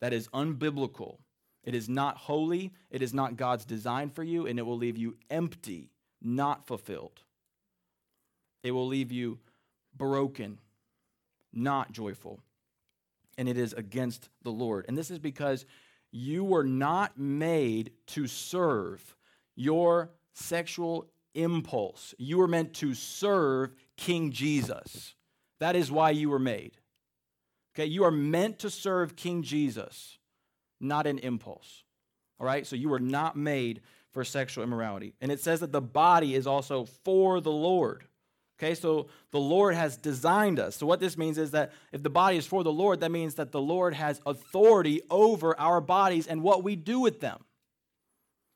That 0.00 0.12
is 0.12 0.28
unbiblical. 0.28 1.18
It 1.64 1.74
is 1.74 1.88
not 1.88 2.16
holy. 2.16 2.72
It 2.90 3.02
is 3.02 3.12
not 3.12 3.36
God's 3.36 3.64
design 3.64 4.10
for 4.10 4.22
you, 4.22 4.46
and 4.46 4.58
it 4.58 4.62
will 4.62 4.76
leave 4.76 4.96
you 4.96 5.16
empty, 5.28 5.90
not 6.22 6.66
fulfilled. 6.66 7.22
It 8.62 8.70
will 8.70 8.86
leave 8.86 9.12
you 9.12 9.38
broken, 9.96 10.58
not 11.58 11.92
joyful. 11.92 12.40
And 13.36 13.48
it 13.48 13.56
is 13.56 13.72
against 13.72 14.28
the 14.42 14.50
Lord. 14.50 14.86
And 14.88 14.96
this 14.96 15.10
is 15.10 15.18
because 15.18 15.64
you 16.10 16.44
were 16.44 16.64
not 16.64 17.18
made 17.18 17.92
to 18.08 18.26
serve 18.26 19.16
your 19.54 20.10
sexual 20.32 21.10
impulse. 21.34 22.14
You 22.18 22.38
were 22.38 22.48
meant 22.48 22.74
to 22.74 22.94
serve 22.94 23.74
King 23.96 24.32
Jesus. 24.32 25.14
That 25.60 25.76
is 25.76 25.90
why 25.90 26.10
you 26.10 26.30
were 26.30 26.38
made. 26.38 26.78
Okay, 27.74 27.86
you 27.86 28.04
are 28.04 28.10
meant 28.10 28.58
to 28.60 28.70
serve 28.70 29.14
King 29.14 29.42
Jesus, 29.42 30.18
not 30.80 31.06
an 31.06 31.18
impulse. 31.18 31.84
All 32.40 32.46
right, 32.46 32.66
so 32.66 32.74
you 32.74 32.88
were 32.88 32.98
not 32.98 33.36
made 33.36 33.82
for 34.10 34.24
sexual 34.24 34.64
immorality. 34.64 35.14
And 35.20 35.30
it 35.30 35.40
says 35.40 35.60
that 35.60 35.70
the 35.70 35.80
body 35.80 36.34
is 36.34 36.46
also 36.46 36.84
for 37.04 37.40
the 37.40 37.52
Lord. 37.52 38.07
Okay, 38.58 38.74
so 38.74 39.06
the 39.30 39.38
Lord 39.38 39.76
has 39.76 39.96
designed 39.96 40.58
us. 40.58 40.76
So, 40.76 40.86
what 40.86 40.98
this 40.98 41.16
means 41.16 41.38
is 41.38 41.52
that 41.52 41.72
if 41.92 42.02
the 42.02 42.10
body 42.10 42.36
is 42.36 42.46
for 42.46 42.64
the 42.64 42.72
Lord, 42.72 43.00
that 43.00 43.12
means 43.12 43.36
that 43.36 43.52
the 43.52 43.60
Lord 43.60 43.94
has 43.94 44.20
authority 44.26 45.00
over 45.10 45.58
our 45.60 45.80
bodies 45.80 46.26
and 46.26 46.42
what 46.42 46.64
we 46.64 46.74
do 46.74 46.98
with 46.98 47.20
them. 47.20 47.44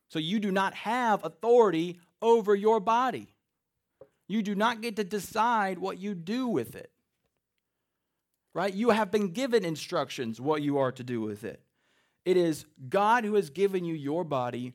So, 0.08 0.18
you 0.18 0.40
do 0.40 0.50
not 0.50 0.74
have 0.74 1.24
authority 1.24 2.00
over 2.20 2.54
your 2.54 2.80
body. 2.80 3.32
You 4.26 4.42
do 4.42 4.56
not 4.56 4.80
get 4.80 4.96
to 4.96 5.04
decide 5.04 5.78
what 5.78 5.98
you 5.98 6.14
do 6.14 6.48
with 6.48 6.74
it. 6.74 6.90
Right? 8.54 8.74
You 8.74 8.90
have 8.90 9.12
been 9.12 9.28
given 9.28 9.64
instructions 9.64 10.40
what 10.40 10.62
you 10.62 10.78
are 10.78 10.92
to 10.92 11.04
do 11.04 11.20
with 11.20 11.44
it. 11.44 11.62
It 12.24 12.36
is 12.36 12.66
God 12.88 13.24
who 13.24 13.34
has 13.34 13.50
given 13.50 13.84
you 13.84 13.94
your 13.94 14.24
body 14.24 14.74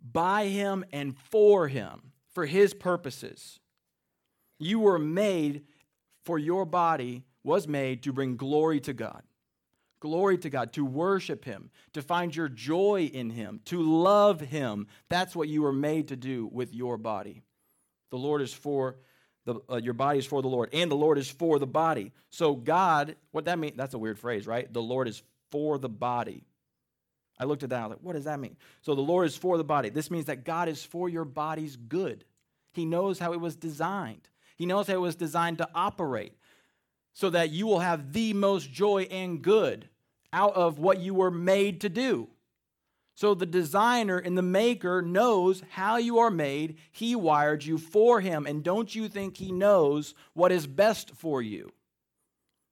by 0.00 0.46
Him 0.46 0.84
and 0.92 1.16
for 1.16 1.68
Him, 1.68 2.12
for 2.32 2.46
His 2.46 2.72
purposes. 2.72 3.60
You 4.58 4.80
were 4.80 4.98
made 4.98 5.64
for 6.24 6.38
your 6.38 6.64
body 6.64 7.24
was 7.44 7.68
made 7.68 8.02
to 8.02 8.12
bring 8.12 8.36
glory 8.36 8.80
to 8.80 8.92
God. 8.92 9.22
Glory 10.00 10.36
to 10.38 10.50
God, 10.50 10.72
to 10.74 10.84
worship 10.84 11.44
Him, 11.44 11.70
to 11.94 12.02
find 12.02 12.34
your 12.34 12.48
joy 12.48 13.10
in 13.12 13.30
Him, 13.30 13.60
to 13.66 13.80
love 13.80 14.40
Him. 14.40 14.88
That's 15.08 15.34
what 15.34 15.48
you 15.48 15.62
were 15.62 15.72
made 15.72 16.08
to 16.08 16.16
do 16.16 16.48
with 16.52 16.74
your 16.74 16.98
body. 16.98 17.42
The 18.10 18.18
Lord 18.18 18.42
is 18.42 18.52
for 18.52 18.96
the, 19.46 19.60
uh, 19.70 19.76
your 19.76 19.94
body 19.94 20.18
is 20.18 20.26
for 20.26 20.42
the 20.42 20.48
Lord, 20.48 20.70
and 20.72 20.90
the 20.90 20.96
Lord 20.96 21.18
is 21.18 21.30
for 21.30 21.58
the 21.58 21.66
body. 21.66 22.12
So 22.30 22.54
God, 22.54 23.16
what 23.30 23.44
that 23.46 23.58
means? 23.58 23.76
That's 23.76 23.94
a 23.94 23.98
weird 23.98 24.18
phrase, 24.18 24.46
right? 24.46 24.70
The 24.70 24.82
Lord 24.82 25.08
is 25.08 25.22
for 25.50 25.78
the 25.78 25.88
body. 25.88 26.44
I 27.38 27.44
looked 27.44 27.62
at 27.62 27.70
that. 27.70 27.80
I 27.80 27.86
was 27.86 27.90
like, 27.90 28.02
what 28.02 28.14
does 28.14 28.24
that 28.24 28.40
mean? 28.40 28.56
So 28.82 28.94
the 28.94 29.02
Lord 29.02 29.26
is 29.26 29.36
for 29.36 29.56
the 29.56 29.64
body. 29.64 29.88
This 29.88 30.10
means 30.10 30.26
that 30.26 30.44
God 30.44 30.68
is 30.68 30.84
for 30.84 31.08
your 31.08 31.24
body's 31.24 31.76
good. 31.76 32.24
He 32.72 32.84
knows 32.84 33.18
how 33.18 33.32
it 33.32 33.40
was 33.40 33.56
designed. 33.56 34.28
He 34.56 34.66
knows 34.66 34.88
how 34.88 34.94
it 34.94 35.00
was 35.00 35.14
designed 35.14 35.58
to 35.58 35.68
operate 35.74 36.32
so 37.12 37.30
that 37.30 37.50
you 37.50 37.66
will 37.66 37.78
have 37.78 38.12
the 38.12 38.32
most 38.32 38.72
joy 38.72 39.02
and 39.10 39.40
good 39.40 39.88
out 40.32 40.54
of 40.54 40.78
what 40.78 40.98
you 41.00 41.14
were 41.14 41.30
made 41.30 41.80
to 41.82 41.88
do. 41.88 42.28
So 43.14 43.32
the 43.32 43.46
designer 43.46 44.18
and 44.18 44.36
the 44.36 44.42
maker 44.42 45.00
knows 45.00 45.62
how 45.70 45.96
you 45.96 46.18
are 46.18 46.30
made. 46.30 46.76
He 46.90 47.16
wired 47.16 47.64
you 47.64 47.78
for 47.78 48.20
him. 48.20 48.46
And 48.46 48.62
don't 48.62 48.94
you 48.94 49.08
think 49.08 49.38
he 49.38 49.50
knows 49.52 50.14
what 50.34 50.52
is 50.52 50.66
best 50.66 51.12
for 51.14 51.40
you? 51.40 51.72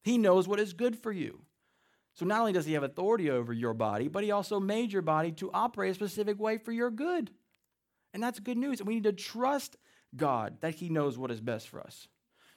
He 0.03 0.19
knows 0.19 0.47
what 0.47 0.61
is 0.61 0.75
good 0.75 0.99
for 0.99 1.13
you. 1.13 1.41
So 2.13 2.27
not 2.27 2.41
only 2.41 2.53
does 2.53 2.67
he 2.67 2.75
have 2.75 2.83
authority 2.83 3.31
over 3.31 3.55
your 3.55 3.73
body, 3.73 4.09
but 4.09 4.23
he 4.23 4.31
also 4.31 4.61
made 4.61 4.93
your 4.93 5.01
body 5.01 5.33
to 5.33 5.51
operate 5.53 5.93
a 5.93 5.95
specific 5.95 6.39
way 6.39 6.59
for 6.59 6.73
your 6.73 6.91
good. 6.91 7.31
And 8.13 8.23
that's 8.23 8.39
good 8.39 8.59
news. 8.59 8.81
And 8.81 8.87
we 8.87 8.97
need 8.97 9.05
to 9.05 9.13
trust 9.13 9.77
God, 10.17 10.59
that 10.61 10.75
He 10.75 10.89
knows 10.89 11.19
what 11.19 11.31
is 11.31 11.41
best 11.41 11.69
for 11.69 11.81
us. 11.81 12.09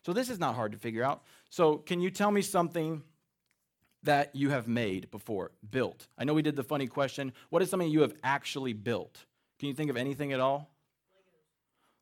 So 0.03 0.13
this 0.13 0.29
is 0.29 0.39
not 0.39 0.55
hard 0.55 0.71
to 0.71 0.77
figure 0.77 1.03
out. 1.03 1.23
So, 1.49 1.77
can 1.77 1.99
you 1.99 2.09
tell 2.09 2.31
me 2.31 2.41
something 2.41 3.03
that 4.03 4.35
you 4.35 4.49
have 4.51 4.67
made 4.67 5.11
before, 5.11 5.51
built? 5.69 6.07
I 6.17 6.23
know 6.23 6.33
we 6.33 6.41
did 6.41 6.55
the 6.55 6.63
funny 6.63 6.87
question. 6.87 7.33
What 7.49 7.61
is 7.61 7.69
something 7.69 7.89
you 7.89 8.01
have 8.01 8.13
actually 8.23 8.73
built? 8.73 9.25
Can 9.59 9.67
you 9.67 9.73
think 9.73 9.89
of 9.89 9.97
anything 9.97 10.33
at 10.33 10.39
all? 10.39 10.69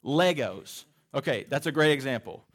Legos. 0.04 0.86
Okay, 1.14 1.46
that's 1.50 1.66
a 1.66 1.72
great 1.72 1.92
example. 1.92 2.46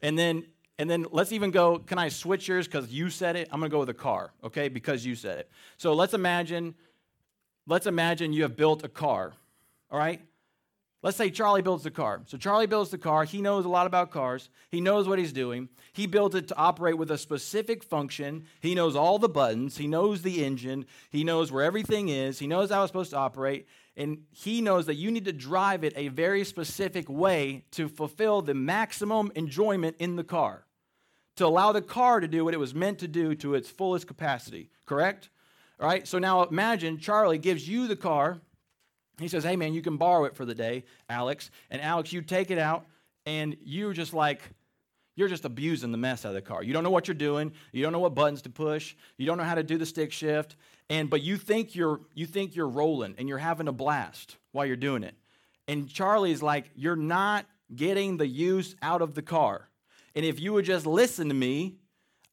And 0.00 0.18
then 0.18 0.46
and 0.78 0.90
then 0.90 1.06
let's 1.10 1.32
even 1.32 1.50
go, 1.50 1.78
can 1.78 1.98
I 1.98 2.08
switch 2.08 2.48
yours 2.48 2.66
because 2.66 2.92
you 2.92 3.08
said 3.08 3.34
it? 3.34 3.48
I'm 3.50 3.60
gonna 3.60 3.70
go 3.70 3.78
with 3.78 3.88
a 3.88 3.94
car, 3.94 4.32
okay? 4.44 4.68
Because 4.68 5.06
you 5.06 5.14
said 5.14 5.38
it. 5.38 5.50
So 5.78 5.94
let's 5.94 6.12
imagine, 6.12 6.74
let's 7.66 7.86
imagine 7.86 8.32
you 8.32 8.42
have 8.42 8.56
built 8.56 8.84
a 8.84 8.88
car, 8.88 9.32
all 9.90 9.98
right? 9.98 10.20
Let's 11.06 11.16
say 11.16 11.30
Charlie 11.30 11.62
builds 11.62 11.84
the 11.84 11.92
car. 11.92 12.22
So 12.26 12.36
Charlie 12.36 12.66
builds 12.66 12.90
the 12.90 12.98
car. 12.98 13.22
He 13.22 13.40
knows 13.40 13.64
a 13.64 13.68
lot 13.68 13.86
about 13.86 14.10
cars. 14.10 14.50
He 14.72 14.80
knows 14.80 15.06
what 15.06 15.20
he's 15.20 15.32
doing. 15.32 15.68
He 15.92 16.08
built 16.08 16.34
it 16.34 16.48
to 16.48 16.56
operate 16.56 16.98
with 16.98 17.12
a 17.12 17.16
specific 17.16 17.84
function. 17.84 18.46
He 18.58 18.74
knows 18.74 18.96
all 18.96 19.20
the 19.20 19.28
buttons. 19.28 19.76
He 19.76 19.86
knows 19.86 20.22
the 20.22 20.44
engine. 20.44 20.84
He 21.10 21.22
knows 21.22 21.52
where 21.52 21.62
everything 21.62 22.08
is. 22.08 22.40
He 22.40 22.48
knows 22.48 22.72
how 22.72 22.82
it's 22.82 22.88
supposed 22.88 23.10
to 23.10 23.18
operate. 23.18 23.68
And 23.96 24.22
he 24.32 24.60
knows 24.60 24.86
that 24.86 24.96
you 24.96 25.12
need 25.12 25.26
to 25.26 25.32
drive 25.32 25.84
it 25.84 25.92
a 25.94 26.08
very 26.08 26.42
specific 26.42 27.08
way 27.08 27.66
to 27.70 27.86
fulfill 27.86 28.42
the 28.42 28.54
maximum 28.54 29.30
enjoyment 29.36 29.94
in 30.00 30.16
the 30.16 30.24
car, 30.24 30.66
to 31.36 31.46
allow 31.46 31.70
the 31.70 31.82
car 31.82 32.18
to 32.18 32.26
do 32.26 32.44
what 32.44 32.52
it 32.52 32.58
was 32.58 32.74
meant 32.74 32.98
to 32.98 33.06
do 33.06 33.36
to 33.36 33.54
its 33.54 33.70
fullest 33.70 34.08
capacity. 34.08 34.70
Correct? 34.86 35.30
All 35.78 35.86
right. 35.86 36.04
So 36.08 36.18
now 36.18 36.42
imagine 36.42 36.98
Charlie 36.98 37.38
gives 37.38 37.68
you 37.68 37.86
the 37.86 37.94
car 37.94 38.40
he 39.18 39.28
says, 39.28 39.44
Hey, 39.44 39.56
man, 39.56 39.72
you 39.74 39.82
can 39.82 39.96
borrow 39.96 40.24
it 40.24 40.36
for 40.36 40.44
the 40.44 40.54
day, 40.54 40.84
Alex. 41.08 41.50
And 41.70 41.80
Alex, 41.80 42.12
you 42.12 42.22
take 42.22 42.50
it 42.50 42.58
out, 42.58 42.86
and 43.24 43.56
you're 43.64 43.92
just 43.92 44.12
like, 44.12 44.42
you're 45.16 45.28
just 45.28 45.46
abusing 45.46 45.92
the 45.92 45.98
mess 45.98 46.24
out 46.24 46.28
of 46.28 46.34
the 46.34 46.42
car. 46.42 46.62
You 46.62 46.74
don't 46.74 46.84
know 46.84 46.90
what 46.90 47.08
you're 47.08 47.14
doing. 47.14 47.52
You 47.72 47.82
don't 47.82 47.92
know 47.92 47.98
what 47.98 48.14
buttons 48.14 48.42
to 48.42 48.50
push. 48.50 48.94
You 49.16 49.26
don't 49.26 49.38
know 49.38 49.44
how 49.44 49.54
to 49.54 49.62
do 49.62 49.78
the 49.78 49.86
stick 49.86 50.12
shift. 50.12 50.56
And 50.90 51.08
but 51.08 51.22
you 51.22 51.36
think 51.38 51.74
you're 51.74 52.00
you 52.14 52.26
think 52.26 52.54
you're 52.54 52.68
rolling 52.68 53.14
and 53.16 53.28
you're 53.28 53.38
having 53.38 53.66
a 53.66 53.72
blast 53.72 54.36
while 54.52 54.66
you're 54.66 54.76
doing 54.76 55.02
it. 55.02 55.14
And 55.66 55.88
Charlie's 55.88 56.42
like, 56.42 56.70
you're 56.76 56.96
not 56.96 57.46
getting 57.74 58.18
the 58.18 58.26
use 58.26 58.76
out 58.82 59.02
of 59.02 59.14
the 59.14 59.22
car. 59.22 59.68
And 60.14 60.24
if 60.24 60.38
you 60.38 60.52
would 60.52 60.64
just 60.64 60.86
listen 60.86 61.28
to 61.28 61.34
me, 61.34 61.76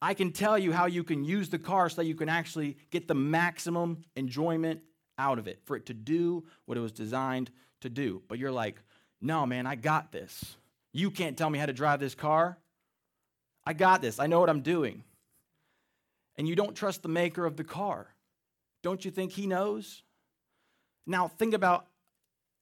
I 0.02 0.14
can 0.14 0.32
tell 0.32 0.60
you 0.60 0.72
how 0.72 0.86
you 0.86 1.04
can 1.04 1.24
use 1.24 1.50
the 1.50 1.58
car 1.58 1.90
so 1.90 2.02
you 2.02 2.16
can 2.16 2.30
actually 2.30 2.78
get 2.92 3.08
the 3.08 3.16
maximum 3.16 4.04
enjoyment 4.16 4.82
out 5.18 5.40
of 5.40 5.48
it, 5.48 5.60
for 5.66 5.76
it 5.76 5.86
to 5.88 5.94
do 5.94 6.44
what 6.66 6.78
it 6.78 6.82
was 6.82 6.92
designed 6.92 7.52
to 7.82 7.90
do. 7.90 8.22
But 8.28 8.40
you're 8.40 8.52
like, 8.52 8.82
no, 9.22 9.46
man, 9.46 9.66
I 9.66 9.76
got 9.76 10.12
this. 10.12 10.58
You 10.92 11.12
can't 11.12 11.38
tell 11.38 11.50
me 11.50 11.60
how 11.60 11.66
to 11.66 11.74
drive 11.74 12.00
this 12.00 12.16
car. 12.16 12.58
I 13.66 13.74
got 13.74 14.02
this. 14.02 14.20
I 14.20 14.28
know 14.28 14.40
what 14.40 14.50
I'm 14.50 14.62
doing. 14.62 15.04
And 16.38 16.48
you 16.48 16.56
don't 16.56 16.76
trust 16.76 17.04
the 17.04 17.10
maker 17.10 17.46
of 17.46 17.58
the 17.58 17.64
car. 17.64 18.08
Don't 18.82 19.06
you 19.06 19.12
think 19.12 19.32
he 19.32 19.48
knows? 19.48 20.04
Now, 21.06 21.28
think 21.28 21.54
about 21.54 21.88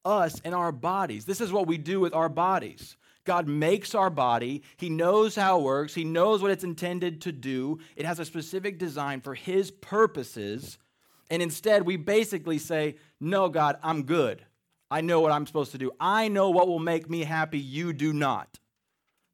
us 0.04 0.40
and 0.44 0.54
our 0.54 0.72
bodies. 0.72 1.24
This 1.24 1.40
is 1.40 1.52
what 1.52 1.66
we 1.66 1.78
do 1.78 2.00
with 2.00 2.14
our 2.14 2.28
bodies. 2.28 2.96
God 3.24 3.46
makes 3.46 3.94
our 3.94 4.10
body. 4.10 4.62
He 4.76 4.88
knows 4.88 5.36
how 5.36 5.60
it 5.60 5.62
works. 5.62 5.94
He 5.94 6.04
knows 6.04 6.42
what 6.42 6.50
it's 6.50 6.64
intended 6.64 7.20
to 7.22 7.32
do. 7.32 7.78
It 7.96 8.04
has 8.04 8.18
a 8.18 8.24
specific 8.24 8.78
design 8.78 9.20
for 9.20 9.34
His 9.34 9.70
purposes. 9.70 10.78
And 11.32 11.42
instead, 11.42 11.86
we 11.86 11.96
basically 11.96 12.58
say, 12.58 12.96
No, 13.18 13.48
God, 13.48 13.78
I'm 13.82 14.02
good. 14.02 14.44
I 14.90 15.00
know 15.00 15.22
what 15.22 15.32
I'm 15.32 15.46
supposed 15.46 15.72
to 15.72 15.78
do. 15.78 15.90
I 15.98 16.28
know 16.28 16.50
what 16.50 16.68
will 16.68 16.78
make 16.78 17.08
me 17.08 17.24
happy. 17.24 17.58
You 17.58 17.94
do 17.94 18.12
not. 18.12 18.60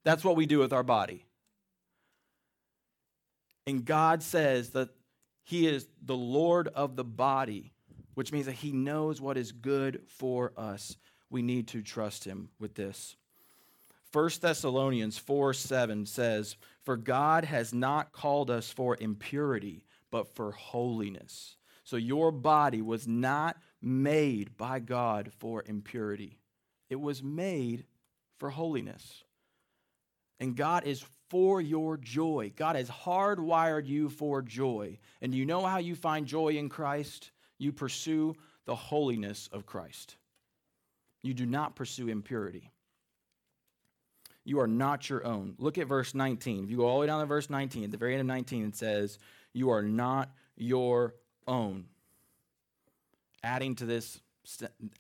That's 0.04 0.24
what 0.24 0.36
we 0.36 0.46
do 0.46 0.60
with 0.60 0.72
our 0.72 0.84
body. 0.84 1.24
And 3.66 3.84
God 3.84 4.22
says 4.22 4.70
that 4.70 4.90
He 5.42 5.66
is 5.66 5.88
the 6.00 6.16
Lord 6.16 6.68
of 6.68 6.94
the 6.94 7.02
body, 7.02 7.72
which 8.14 8.30
means 8.30 8.46
that 8.46 8.52
He 8.52 8.70
knows 8.70 9.20
what 9.20 9.36
is 9.36 9.50
good 9.50 10.02
for 10.06 10.52
us. 10.56 10.96
We 11.30 11.42
need 11.42 11.66
to 11.68 11.82
trust 11.82 12.22
Him 12.24 12.50
with 12.60 12.76
this. 12.76 13.16
1 14.12 14.30
Thessalonians 14.40 15.18
4 15.18 15.52
7 15.52 16.06
says, 16.06 16.56
For 16.84 16.96
God 16.96 17.44
has 17.44 17.74
not 17.74 18.12
called 18.12 18.52
us 18.52 18.70
for 18.70 18.96
impurity, 19.00 19.82
but 20.12 20.36
for 20.36 20.52
holiness. 20.52 21.56
So 21.88 21.96
your 21.96 22.30
body 22.30 22.82
was 22.82 23.08
not 23.08 23.56
made 23.80 24.58
by 24.58 24.78
God 24.78 25.32
for 25.38 25.64
impurity, 25.66 26.36
it 26.90 27.00
was 27.00 27.22
made 27.22 27.86
for 28.36 28.50
holiness. 28.50 29.24
And 30.38 30.54
God 30.54 30.84
is 30.84 31.02
for 31.30 31.62
your 31.62 31.96
joy. 31.96 32.52
God 32.54 32.76
has 32.76 32.90
hardwired 32.90 33.86
you 33.86 34.10
for 34.10 34.42
joy. 34.42 34.98
And 35.22 35.34
you 35.34 35.46
know 35.46 35.64
how 35.64 35.78
you 35.78 35.94
find 35.94 36.26
joy 36.26 36.50
in 36.50 36.68
Christ? 36.68 37.30
You 37.56 37.72
pursue 37.72 38.36
the 38.66 38.76
holiness 38.76 39.48
of 39.50 39.64
Christ. 39.64 40.16
You 41.22 41.32
do 41.32 41.46
not 41.46 41.74
pursue 41.74 42.08
impurity. 42.08 42.70
You 44.44 44.60
are 44.60 44.68
not 44.68 45.08
your 45.08 45.26
own. 45.26 45.54
Look 45.56 45.78
at 45.78 45.86
verse 45.86 46.14
19. 46.14 46.64
If 46.64 46.70
you 46.70 46.76
go 46.76 46.86
all 46.86 46.96
the 46.96 47.00
way 47.00 47.06
down 47.06 47.20
to 47.20 47.26
verse 47.26 47.48
19, 47.48 47.84
at 47.84 47.90
the 47.90 47.96
very 47.96 48.12
end 48.12 48.20
of 48.20 48.26
19, 48.26 48.66
it 48.66 48.76
says, 48.76 49.18
You 49.54 49.70
are 49.70 49.82
not 49.82 50.30
your 50.54 51.14
own. 51.48 51.86
Adding 53.42 53.74
to 53.76 53.86
this, 53.86 54.20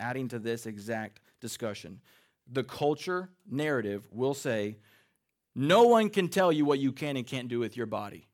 adding 0.00 0.28
to 0.28 0.38
this 0.38 0.66
exact 0.66 1.20
discussion. 1.40 2.00
The 2.50 2.64
culture 2.64 3.28
narrative 3.48 4.08
will 4.10 4.34
say, 4.34 4.76
no 5.54 5.84
one 5.84 6.08
can 6.08 6.28
tell 6.28 6.50
you 6.52 6.64
what 6.64 6.78
you 6.78 6.92
can 6.92 7.16
and 7.16 7.26
can't 7.26 7.48
do 7.48 7.58
with 7.58 7.76
your 7.76 7.86
body. 7.86 8.26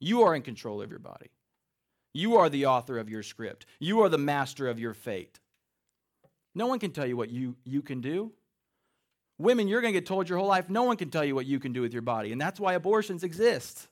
You 0.00 0.22
are 0.22 0.34
in 0.34 0.42
control 0.42 0.82
of 0.82 0.90
your 0.90 0.98
body. 0.98 1.30
You 2.12 2.36
are 2.36 2.48
the 2.48 2.66
author 2.66 2.98
of 2.98 3.08
your 3.08 3.22
script. 3.22 3.66
You 3.78 4.00
are 4.02 4.08
the 4.08 4.18
master 4.18 4.68
of 4.68 4.78
your 4.78 4.94
fate. 4.94 5.40
No 6.54 6.66
one 6.66 6.78
can 6.78 6.92
tell 6.92 7.06
you 7.06 7.16
what 7.16 7.30
you, 7.30 7.56
you 7.64 7.82
can 7.82 8.00
do. 8.00 8.32
Women, 9.38 9.66
you're 9.66 9.80
going 9.80 9.92
to 9.92 10.00
get 10.00 10.06
told 10.06 10.28
your 10.28 10.38
whole 10.38 10.46
life, 10.46 10.70
no 10.70 10.84
one 10.84 10.96
can 10.96 11.10
tell 11.10 11.24
you 11.24 11.34
what 11.34 11.46
you 11.46 11.58
can 11.58 11.72
do 11.72 11.80
with 11.80 11.92
your 11.92 12.02
body. 12.02 12.30
And 12.30 12.40
that's 12.40 12.60
why 12.60 12.74
abortions 12.74 13.24
exist. 13.24 13.88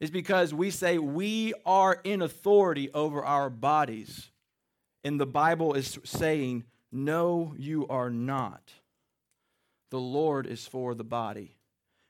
Is 0.00 0.10
because 0.10 0.54
we 0.54 0.70
say 0.70 0.98
we 0.98 1.54
are 1.66 2.00
in 2.04 2.22
authority 2.22 2.90
over 2.94 3.24
our 3.24 3.50
bodies. 3.50 4.30
And 5.02 5.20
the 5.20 5.26
Bible 5.26 5.74
is 5.74 5.98
saying, 6.04 6.64
no, 6.90 7.54
you 7.58 7.86
are 7.88 8.10
not. 8.10 8.72
The 9.90 10.00
Lord 10.00 10.46
is 10.46 10.66
for 10.66 10.94
the 10.94 11.04
body, 11.04 11.56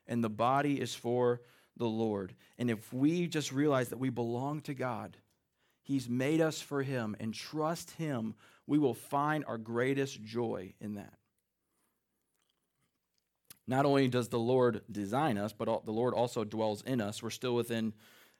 and 0.07 0.23
the 0.23 0.29
body 0.29 0.79
is 0.79 0.93
for 0.95 1.41
the 1.77 1.87
Lord. 1.87 2.33
And 2.57 2.69
if 2.69 2.91
we 2.93 3.27
just 3.27 3.51
realize 3.51 3.89
that 3.89 3.99
we 3.99 4.09
belong 4.09 4.61
to 4.61 4.73
God, 4.73 5.17
He's 5.83 6.09
made 6.09 6.41
us 6.41 6.61
for 6.61 6.83
Him, 6.83 7.15
and 7.19 7.33
trust 7.33 7.91
Him, 7.91 8.35
we 8.67 8.77
will 8.77 8.93
find 8.93 9.45
our 9.45 9.57
greatest 9.57 10.21
joy 10.23 10.73
in 10.79 10.95
that. 10.95 11.18
Not 13.69 13.85
only 13.85 14.07
does 14.07 14.29
the 14.29 14.39
Lord 14.39 14.81
design 14.91 15.37
us, 15.37 15.53
but 15.53 15.85
the 15.85 15.91
Lord 15.91 16.15
also 16.15 16.43
dwells 16.43 16.81
in 16.81 16.99
us. 16.99 17.21
We're 17.21 17.29
still 17.29 17.53
within 17.53 17.93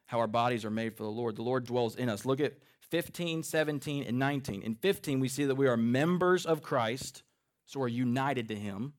how 0.08 0.18
our 0.18 0.28
bodies 0.28 0.66
are 0.66 0.72
made 0.72 0.98
for 0.98 1.04
the 1.04 1.10
Lord. 1.10 1.36
The 1.36 1.44
Lord 1.44 1.66
dwells 1.66 1.96
in 1.96 2.10
us. 2.10 2.26
Look 2.26 2.40
at 2.40 2.54
15, 2.90 3.44
17, 3.44 4.06
and 4.06 4.18
19. 4.18 4.64
In 4.64 4.74
15, 4.74 5.20
we 5.20 5.28
see 5.28 5.46
that 5.46 5.54
we 5.54 5.68
are 5.68 5.78
members 5.78 6.48
of 6.48 6.64
Christ, 6.64 7.22
so 7.68 7.80
we're 7.80 7.90
united 7.90 8.48
to 8.48 8.56
Him 8.56 8.94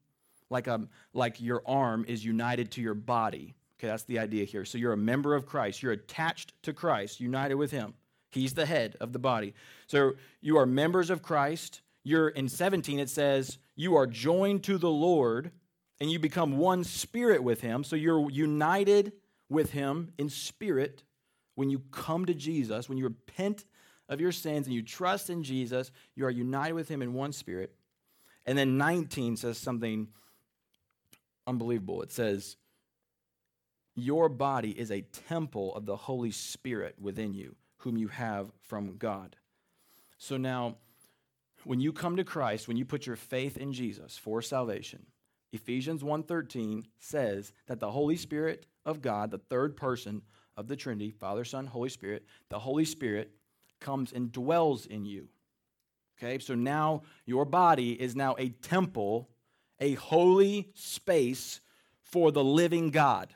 like, 0.51 0.69
a, 0.69 0.87
like 1.13 1.41
your 1.41 1.65
arm 1.67 2.05
is 2.07 2.25
united 2.25 2.71
to 2.73 2.81
your 2.81 2.95
body. 2.95 3.57
Okay, 3.81 3.89
that's 3.89 4.05
the 4.05 4.21
idea 4.21 4.45
here. 4.45 4.65
So 4.65 4.79
you're 4.79 4.93
a 4.93 4.97
member 4.97 5.35
of 5.35 5.47
Christ. 5.47 5.83
You're 5.83 5.93
attached 5.93 6.53
to 6.63 6.73
Christ, 6.73 7.19
united 7.19 7.57
with 7.57 7.73
Him. 7.73 7.95
He's 8.31 8.55
the 8.55 8.67
head 8.67 8.97
of 9.01 9.13
the 9.13 9.19
body. 9.19 9.53
So 9.89 10.13
you 10.41 10.59
are 10.59 10.67
members 10.67 11.11
of 11.11 11.23
Christ. 11.23 11.81
You're 12.05 12.29
in 12.29 12.49
17, 12.49 13.01
it 13.01 13.11
says, 13.11 13.59
you 13.75 13.97
are 13.97 14.07
joined 14.07 14.63
to 14.65 14.79
the 14.79 14.91
Lord 14.91 15.51
and 16.01 16.11
you 16.11 16.19
become 16.19 16.57
one 16.57 16.85
spirit 16.85 17.43
with 17.43 17.61
Him. 17.61 17.85
So 17.85 17.97
you're 17.97 18.31
united 18.31 19.13
with 19.49 19.73
Him 19.73 20.13
in 20.19 20.29
spirit 20.29 21.03
when 21.55 21.69
you 21.69 21.83
come 21.91 22.25
to 22.25 22.35
Jesus, 22.35 22.89
when 22.89 22.97
you 22.97 23.05
repent 23.05 23.65
of 24.09 24.21
your 24.21 24.33
sins 24.33 24.67
and 24.67 24.75
you 24.75 24.83
trust 24.83 25.29
in 25.29 25.43
Jesus, 25.43 25.93
you 26.15 26.25
are 26.25 26.31
united 26.31 26.73
with 26.73 26.89
Him 26.89 27.03
in 27.03 27.13
one 27.13 27.33
spirit. 27.33 27.75
And 28.47 28.57
then 28.57 28.79
19 28.79 29.37
says 29.37 29.59
something 29.59 30.09
unbelievable. 31.47 32.03
It 32.03 32.13
says, 32.13 32.57
Your 33.95 34.29
body 34.29 34.71
is 34.71 34.91
a 34.91 35.03
temple 35.03 35.75
of 35.75 35.85
the 35.85 35.97
Holy 35.97 36.31
Spirit 36.31 36.97
within 36.99 37.35
you, 37.35 37.57
whom 37.79 37.99
you 37.99 38.09
have 38.09 38.51
from 38.63 38.97
God. 38.97 39.37
So 40.17 40.37
now, 40.37 40.77
when 41.65 41.81
you 41.81 41.93
come 41.93 42.17
to 42.17 42.25
Christ, 42.25 42.69
when 42.69 42.79
you 42.79 42.85
put 42.87 43.07
your 43.07 43.17
faith 43.17 43.59
in 43.59 43.73
Jesus 43.73 44.17
for 44.17 44.41
salvation, 44.41 45.05
Ephesians 45.53 46.03
1:13 46.03 46.87
says 46.99 47.53
that 47.67 47.81
the 47.81 47.91
Holy 47.91 48.17
Spirit 48.17 48.67
of 48.85 49.03
God, 49.03 49.31
the 49.31 49.39
third 49.39 49.77
person 49.77 50.23
of 50.57 50.69
the 50.69 50.77
Trinity, 50.77 51.11
Father, 51.11 51.45
Son, 51.45 51.67
Holy 51.67 51.89
Spirit, 51.89 52.25
the 52.49 52.59
Holy 52.59 52.85
Spirit 52.85 53.33
comes 53.81 54.13
and 54.13 54.31
dwells 54.31 54.87
in 54.87 55.05
you. 55.05 55.29
Okay? 56.19 56.39
So 56.39 56.55
now 56.55 57.03
your 57.25 57.45
body 57.45 58.01
is 58.01 58.15
now 58.15 58.37
a 58.39 58.51
temple 58.51 59.31
a 59.81 59.95
holy 59.95 60.71
space 60.75 61.61
for 62.03 62.31
the 62.31 62.45
living 62.45 62.91
God. 62.91 63.35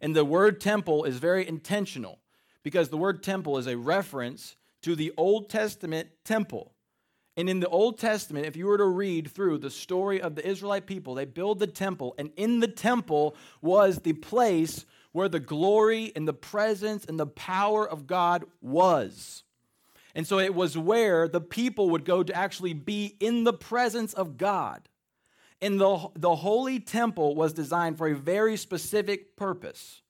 And 0.00 0.14
the 0.16 0.24
word 0.24 0.60
temple 0.60 1.04
is 1.04 1.18
very 1.18 1.46
intentional 1.46 2.20
because 2.62 2.88
the 2.88 2.96
word 2.96 3.22
temple 3.22 3.58
is 3.58 3.66
a 3.66 3.76
reference 3.76 4.56
to 4.82 4.94
the 4.94 5.12
Old 5.16 5.50
Testament 5.50 6.08
temple. 6.24 6.72
And 7.40 7.48
in 7.48 7.60
the 7.60 7.68
Old 7.68 7.98
Testament, 7.98 8.44
if 8.44 8.54
you 8.54 8.66
were 8.66 8.76
to 8.76 8.84
read 8.84 9.30
through 9.30 9.56
the 9.58 9.70
story 9.70 10.20
of 10.20 10.34
the 10.34 10.46
Israelite 10.46 10.84
people, 10.84 11.14
they 11.14 11.24
build 11.24 11.58
the 11.58 11.66
temple, 11.66 12.14
and 12.18 12.30
in 12.36 12.60
the 12.60 12.68
temple 12.68 13.34
was 13.62 14.00
the 14.00 14.12
place 14.12 14.84
where 15.12 15.26
the 15.26 15.40
glory 15.40 16.12
and 16.14 16.28
the 16.28 16.34
presence 16.34 17.06
and 17.06 17.18
the 17.18 17.26
power 17.26 17.88
of 17.88 18.06
God 18.06 18.44
was. 18.60 19.44
And 20.14 20.26
so 20.26 20.38
it 20.38 20.54
was 20.54 20.76
where 20.76 21.28
the 21.28 21.40
people 21.40 21.88
would 21.88 22.04
go 22.04 22.22
to 22.22 22.34
actually 22.34 22.74
be 22.74 23.16
in 23.20 23.44
the 23.44 23.54
presence 23.54 24.12
of 24.12 24.36
God. 24.36 24.86
And 25.62 25.80
the, 25.80 26.08
the 26.16 26.36
holy 26.36 26.78
temple 26.78 27.34
was 27.34 27.54
designed 27.54 27.96
for 27.96 28.08
a 28.08 28.14
very 28.14 28.58
specific 28.58 29.34
purpose. 29.34 30.02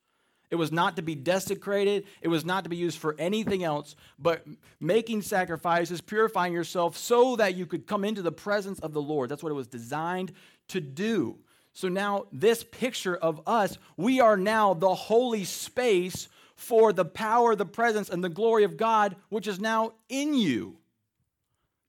It 0.50 0.56
was 0.56 0.72
not 0.72 0.96
to 0.96 1.02
be 1.02 1.14
desecrated, 1.14 2.06
it 2.20 2.28
was 2.28 2.44
not 2.44 2.64
to 2.64 2.70
be 2.70 2.76
used 2.76 2.98
for 2.98 3.14
anything 3.18 3.62
else, 3.62 3.94
but 4.18 4.44
making 4.80 5.22
sacrifices, 5.22 6.00
purifying 6.00 6.52
yourself 6.52 6.96
so 6.96 7.36
that 7.36 7.54
you 7.54 7.66
could 7.66 7.86
come 7.86 8.04
into 8.04 8.20
the 8.20 8.32
presence 8.32 8.80
of 8.80 8.92
the 8.92 9.00
Lord. 9.02 9.30
That's 9.30 9.42
what 9.42 9.50
it 9.50 9.54
was 9.54 9.68
designed 9.68 10.32
to 10.68 10.80
do. 10.80 11.38
So 11.72 11.88
now, 11.88 12.26
this 12.32 12.64
picture 12.64 13.16
of 13.16 13.40
us, 13.46 13.78
we 13.96 14.20
are 14.20 14.36
now 14.36 14.74
the 14.74 14.94
holy 14.94 15.44
space 15.44 16.28
for 16.56 16.92
the 16.92 17.04
power, 17.04 17.54
the 17.54 17.64
presence, 17.64 18.10
and 18.10 18.22
the 18.22 18.28
glory 18.28 18.64
of 18.64 18.76
God, 18.76 19.16
which 19.28 19.46
is 19.46 19.60
now 19.60 19.92
in 20.08 20.34
you 20.34 20.78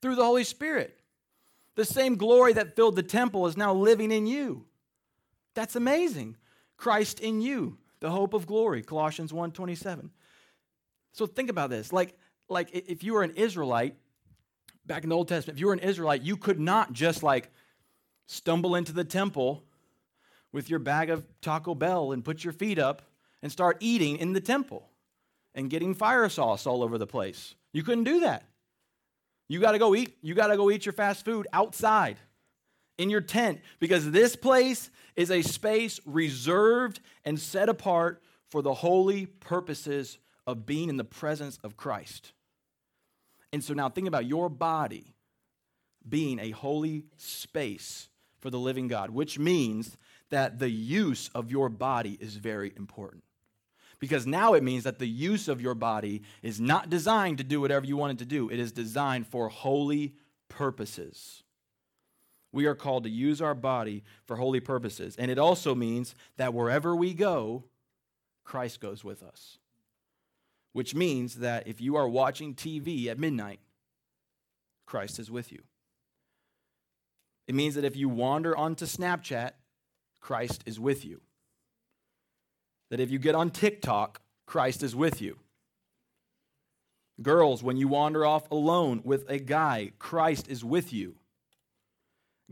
through 0.02 0.16
the 0.16 0.24
Holy 0.24 0.44
Spirit. 0.44 1.00
The 1.76 1.86
same 1.86 2.16
glory 2.16 2.54
that 2.54 2.76
filled 2.76 2.96
the 2.96 3.04
temple 3.04 3.48
is 3.48 3.58
now 3.58 3.74
living 3.74 4.12
in 4.12 4.28
you. 4.28 4.66
That's 5.56 5.76
amazing. 5.76 6.38
Christ 6.78 7.20
in 7.20 7.42
you, 7.42 7.78
the 8.02 8.12
hope 8.12 8.34
of 8.34 8.46
glory, 8.46 8.82
Colossians 8.82 9.32
1:27. 9.32 10.10
So 11.14 11.26
think 11.26 11.50
about 11.50 11.70
this. 11.70 11.94
Like 11.94 12.18
like 12.50 12.70
if 12.74 13.04
you 13.04 13.14
were 13.14 13.24
an 13.24 13.32
Israelite 13.36 13.96
back 14.86 15.04
in 15.04 15.10
the 15.10 15.16
Old 15.16 15.30
Testament, 15.30 15.58
if 15.58 15.62
you 15.62 15.68
were 15.68 15.74
an 15.74 15.80
Israelite, 15.80 16.22
you 16.24 16.36
could 16.36 16.60
not 16.60 16.92
just 16.92 17.24
like 17.24 17.50
stumble 18.26 18.76
into 18.76 18.92
the 18.92 19.06
temple 19.06 19.64
with 20.52 20.70
your 20.70 20.80
bag 20.80 21.10
of 21.10 21.26
Taco 21.42 21.74
Bell 21.74 22.12
and 22.12 22.26
put 22.26 22.44
your 22.44 22.54
feet 22.54 22.78
up 22.78 23.04
and 23.42 23.52
start 23.52 23.78
eating 23.80 24.18
in 24.18 24.34
the 24.34 24.42
temple 24.42 24.90
and 25.56 25.70
getting 25.70 25.94
fire 25.94 26.28
sauce 26.28 26.66
all 26.66 26.84
over 26.84 26.98
the 26.98 27.08
place. 27.08 27.56
You 27.72 27.84
couldn't 27.84 28.04
do 28.04 28.22
that. 28.22 28.44
You 29.48 29.60
got 29.60 29.74
to 29.74 29.80
go 29.80 29.96
eat. 29.96 30.18
You 30.22 30.34
got 30.34 30.48
to 30.48 30.58
go 30.58 30.72
eat 30.72 30.86
your 30.86 30.94
fast 30.94 31.24
food 31.24 31.48
outside 31.54 32.18
in 32.98 33.10
your 33.10 33.22
tent 33.22 33.62
because 33.80 34.12
this 34.12 34.36
place 34.36 34.90
is 35.16 35.32
a 35.32 35.42
space 35.42 36.00
reserved 36.06 37.00
and 37.26 37.40
set 37.40 37.70
apart 37.70 38.22
for 38.50 38.62
the 38.62 38.74
holy 38.74 39.26
purposes 39.26 40.18
of 40.46 40.66
being 40.66 40.90
in 40.90 40.98
the 40.98 41.04
presence 41.04 41.58
of 41.64 41.78
Christ. 41.78 42.34
And 43.54 43.64
so 43.64 43.74
now 43.74 43.90
think 43.90 44.08
about 44.08 44.26
your 44.26 44.50
body 44.50 45.14
being 46.08 46.40
a 46.40 46.52
holy 46.52 47.06
space 47.18 48.10
for 48.40 48.50
the 48.50 48.60
living 48.60 48.88
God, 48.88 49.12
which 49.12 49.38
means 49.38 49.98
that 50.30 50.60
the 50.60 50.70
use 50.70 51.30
of 51.36 51.52
your 51.52 51.70
body 51.70 52.18
is 52.20 52.36
very 52.36 52.74
important. 52.76 53.24
Because 54.00 54.26
now 54.26 54.56
it 54.56 54.64
means 54.64 54.84
that 54.86 54.98
the 54.98 55.08
use 55.08 55.48
of 55.48 55.62
your 55.62 55.76
body 55.76 56.24
is 56.42 56.60
not 56.60 56.90
designed 56.90 57.38
to 57.38 57.44
do 57.44 57.62
whatever 57.62 57.86
you 57.86 57.98
want 57.98 58.14
it 58.14 58.18
to 58.20 58.26
do, 58.26 58.50
it 58.50 58.60
is 58.60 58.72
designed 58.72 59.28
for 59.28 59.48
holy 59.48 60.16
purposes. 60.50 61.44
We 62.52 62.66
are 62.66 62.76
called 62.76 63.04
to 63.04 63.10
use 63.10 63.42
our 63.42 63.56
body 63.56 64.04
for 64.26 64.36
holy 64.36 64.60
purposes. 64.60 65.16
And 65.18 65.32
it 65.32 65.40
also 65.40 65.74
means 65.74 66.16
that 66.38 66.54
wherever 66.54 66.96
we 66.96 67.14
go, 67.14 67.64
Christ 68.44 68.80
goes 68.80 69.04
with 69.04 69.24
us. 69.24 69.58
Which 70.74 70.96
means 70.96 71.36
that 71.36 71.68
if 71.68 71.82
you 71.82 71.96
are 71.96 72.08
watching 72.08 72.54
TV 72.54 73.08
at 73.08 73.20
midnight, 73.20 73.60
Christ 74.86 75.20
is 75.20 75.32
with 75.32 75.52
you. 75.52 75.64
It 77.48 77.56
means 77.56 77.76
that 77.76 77.86
if 77.86 77.96
you 77.96 78.10
wander 78.10 78.56
onto 78.56 78.86
Snapchat, 78.86 79.52
Christ 80.20 80.64
is 80.66 80.80
with 80.80 81.04
you. 81.04 81.22
That 82.90 83.00
if 83.00 83.10
you 83.10 83.20
get 83.20 83.36
on 83.36 83.50
TikTok, 83.50 84.22
Christ 84.46 84.84
is 84.84 84.96
with 84.96 85.22
you. 85.22 85.38
Girls, 87.22 87.64
when 87.64 87.78
you 87.78 87.88
wander 87.88 88.26
off 88.26 88.50
alone 88.52 89.02
with 89.04 89.30
a 89.30 89.38
guy, 89.38 89.92
Christ 90.00 90.48
is 90.50 90.64
with 90.64 90.92
you. 90.92 91.16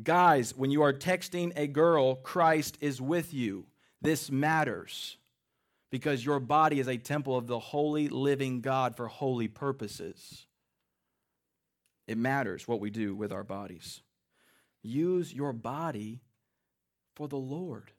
Guys, 0.01 0.55
when 0.55 0.71
you 0.71 0.81
are 0.81 0.93
texting 0.93 1.51
a 1.57 1.67
girl, 1.67 2.15
Christ 2.15 2.77
is 2.79 3.01
with 3.01 3.33
you. 3.33 3.65
This 4.01 4.31
matters 4.31 5.17
because 5.91 6.23
your 6.23 6.39
body 6.39 6.79
is 6.79 6.87
a 6.87 6.97
temple 6.97 7.35
of 7.35 7.47
the 7.47 7.59
holy 7.59 8.07
living 8.07 8.61
God 8.61 8.95
for 8.95 9.07
holy 9.07 9.47
purposes. 9.47 10.45
It 12.07 12.17
matters 12.17 12.67
what 12.67 12.79
we 12.79 12.89
do 12.89 13.13
with 13.13 13.31
our 13.31 13.43
bodies. 13.43 14.01
Use 14.81 15.33
your 15.33 15.51
body 15.51 16.21
for 17.15 17.27
the 17.27 17.37
Lord. 17.37 17.91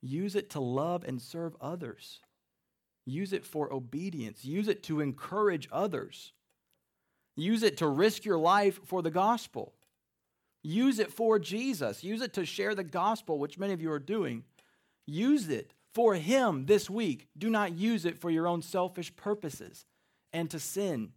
Use 0.00 0.36
it 0.36 0.50
to 0.50 0.60
love 0.60 1.02
and 1.04 1.20
serve 1.20 1.56
others. 1.60 2.20
Use 3.04 3.32
it 3.32 3.44
for 3.44 3.72
obedience. 3.72 4.44
Use 4.44 4.68
it 4.68 4.82
to 4.84 5.00
encourage 5.00 5.68
others. 5.72 6.32
Use 7.34 7.62
it 7.62 7.78
to 7.78 7.88
risk 7.88 8.24
your 8.24 8.38
life 8.38 8.78
for 8.84 9.02
the 9.02 9.10
gospel. 9.10 9.74
Use 10.62 10.98
it 10.98 11.12
for 11.12 11.38
Jesus. 11.38 12.02
Use 12.02 12.20
it 12.20 12.32
to 12.34 12.44
share 12.44 12.74
the 12.74 12.84
gospel, 12.84 13.38
which 13.38 13.58
many 13.58 13.72
of 13.72 13.80
you 13.80 13.90
are 13.92 13.98
doing. 13.98 14.44
Use 15.06 15.48
it 15.48 15.72
for 15.92 16.14
Him 16.14 16.66
this 16.66 16.90
week. 16.90 17.28
Do 17.36 17.48
not 17.48 17.72
use 17.72 18.04
it 18.04 18.18
for 18.18 18.30
your 18.30 18.46
own 18.46 18.62
selfish 18.62 19.14
purposes 19.16 19.86
and 20.32 20.50
to 20.50 20.58
sin 20.58 21.12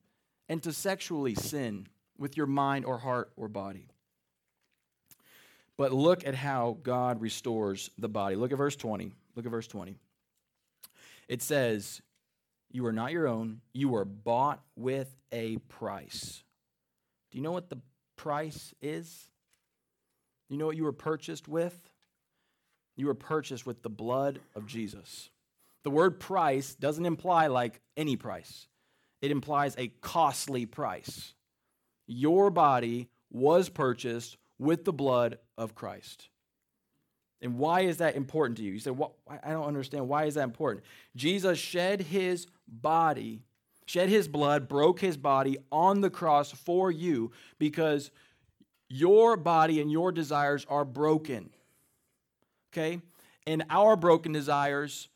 and 0.47 0.61
to 0.63 0.71
sexually 0.71 1.35
sin 1.35 1.87
with 2.17 2.37
your 2.37 2.45
mind 2.45 2.85
or 2.85 2.99
heart 2.99 3.31
or 3.35 3.47
body. 3.47 3.87
But 5.77 5.91
look 5.91 6.27
at 6.27 6.35
how 6.35 6.77
God 6.83 7.21
restores 7.21 7.89
the 7.97 8.09
body. 8.09 8.35
Look 8.35 8.51
at 8.51 8.57
verse 8.57 8.75
20. 8.75 9.11
Look 9.35 9.45
at 9.45 9.51
verse 9.51 9.67
20. 9.67 9.95
It 11.27 11.41
says, 11.41 12.01
You 12.71 12.85
are 12.85 12.91
not 12.91 13.11
your 13.11 13.27
own, 13.27 13.61
you 13.73 13.89
were 13.89 14.05
bought 14.05 14.61
with 14.75 15.15
a 15.31 15.57
price. 15.69 16.43
Do 17.31 17.37
you 17.37 17.43
know 17.43 17.51
what 17.51 17.69
the 17.69 17.79
price 18.21 18.75
is? 18.83 19.31
You 20.47 20.57
know 20.57 20.67
what 20.67 20.77
you 20.77 20.83
were 20.83 20.91
purchased 20.91 21.47
with? 21.47 21.89
You 22.95 23.07
were 23.07 23.15
purchased 23.15 23.65
with 23.65 23.81
the 23.81 23.89
blood 23.89 24.39
of 24.55 24.67
Jesus. 24.67 25.31
The 25.83 25.89
word 25.89 26.19
price 26.19 26.75
doesn't 26.75 27.07
imply 27.07 27.47
like 27.47 27.81
any 27.97 28.15
price, 28.15 28.67
it 29.23 29.31
implies 29.31 29.75
a 29.77 29.87
costly 30.01 30.67
price. 30.67 31.33
Your 32.05 32.51
body 32.51 33.09
was 33.31 33.69
purchased 33.69 34.37
with 34.59 34.85
the 34.85 34.93
blood 34.93 35.39
of 35.57 35.73
Christ. 35.73 36.29
And 37.41 37.57
why 37.57 37.81
is 37.81 37.97
that 37.97 38.15
important 38.15 38.57
to 38.57 38.63
you? 38.63 38.73
You 38.73 38.79
say, 38.79 38.91
well, 38.91 39.15
I 39.27 39.49
don't 39.49 39.65
understand. 39.65 40.07
Why 40.07 40.25
is 40.25 40.35
that 40.35 40.43
important? 40.43 40.85
Jesus 41.15 41.57
shed 41.57 42.01
his 42.01 42.45
body, 42.67 43.41
shed 43.85 44.09
his 44.09 44.27
blood, 44.27 44.67
broke 44.67 44.99
his 44.99 45.17
body 45.17 45.57
on 45.71 46.01
the 46.01 46.09
cross 46.09 46.51
for 46.51 46.91
you 46.91 47.31
because 47.59 48.11
your 48.89 49.37
body 49.37 49.81
and 49.81 49.91
your 49.91 50.11
desires 50.11 50.65
are 50.69 50.85
broken. 50.85 51.49
Okay? 52.71 53.01
And 53.47 53.63
our 53.69 53.95
broken 53.95 54.31
desires 54.31 55.09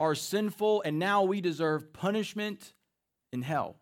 are 0.00 0.14
sinful, 0.14 0.82
and 0.82 0.98
now 0.98 1.22
we 1.22 1.40
deserve 1.40 1.92
punishment 1.92 2.72
in 3.32 3.42
hell. 3.42 3.76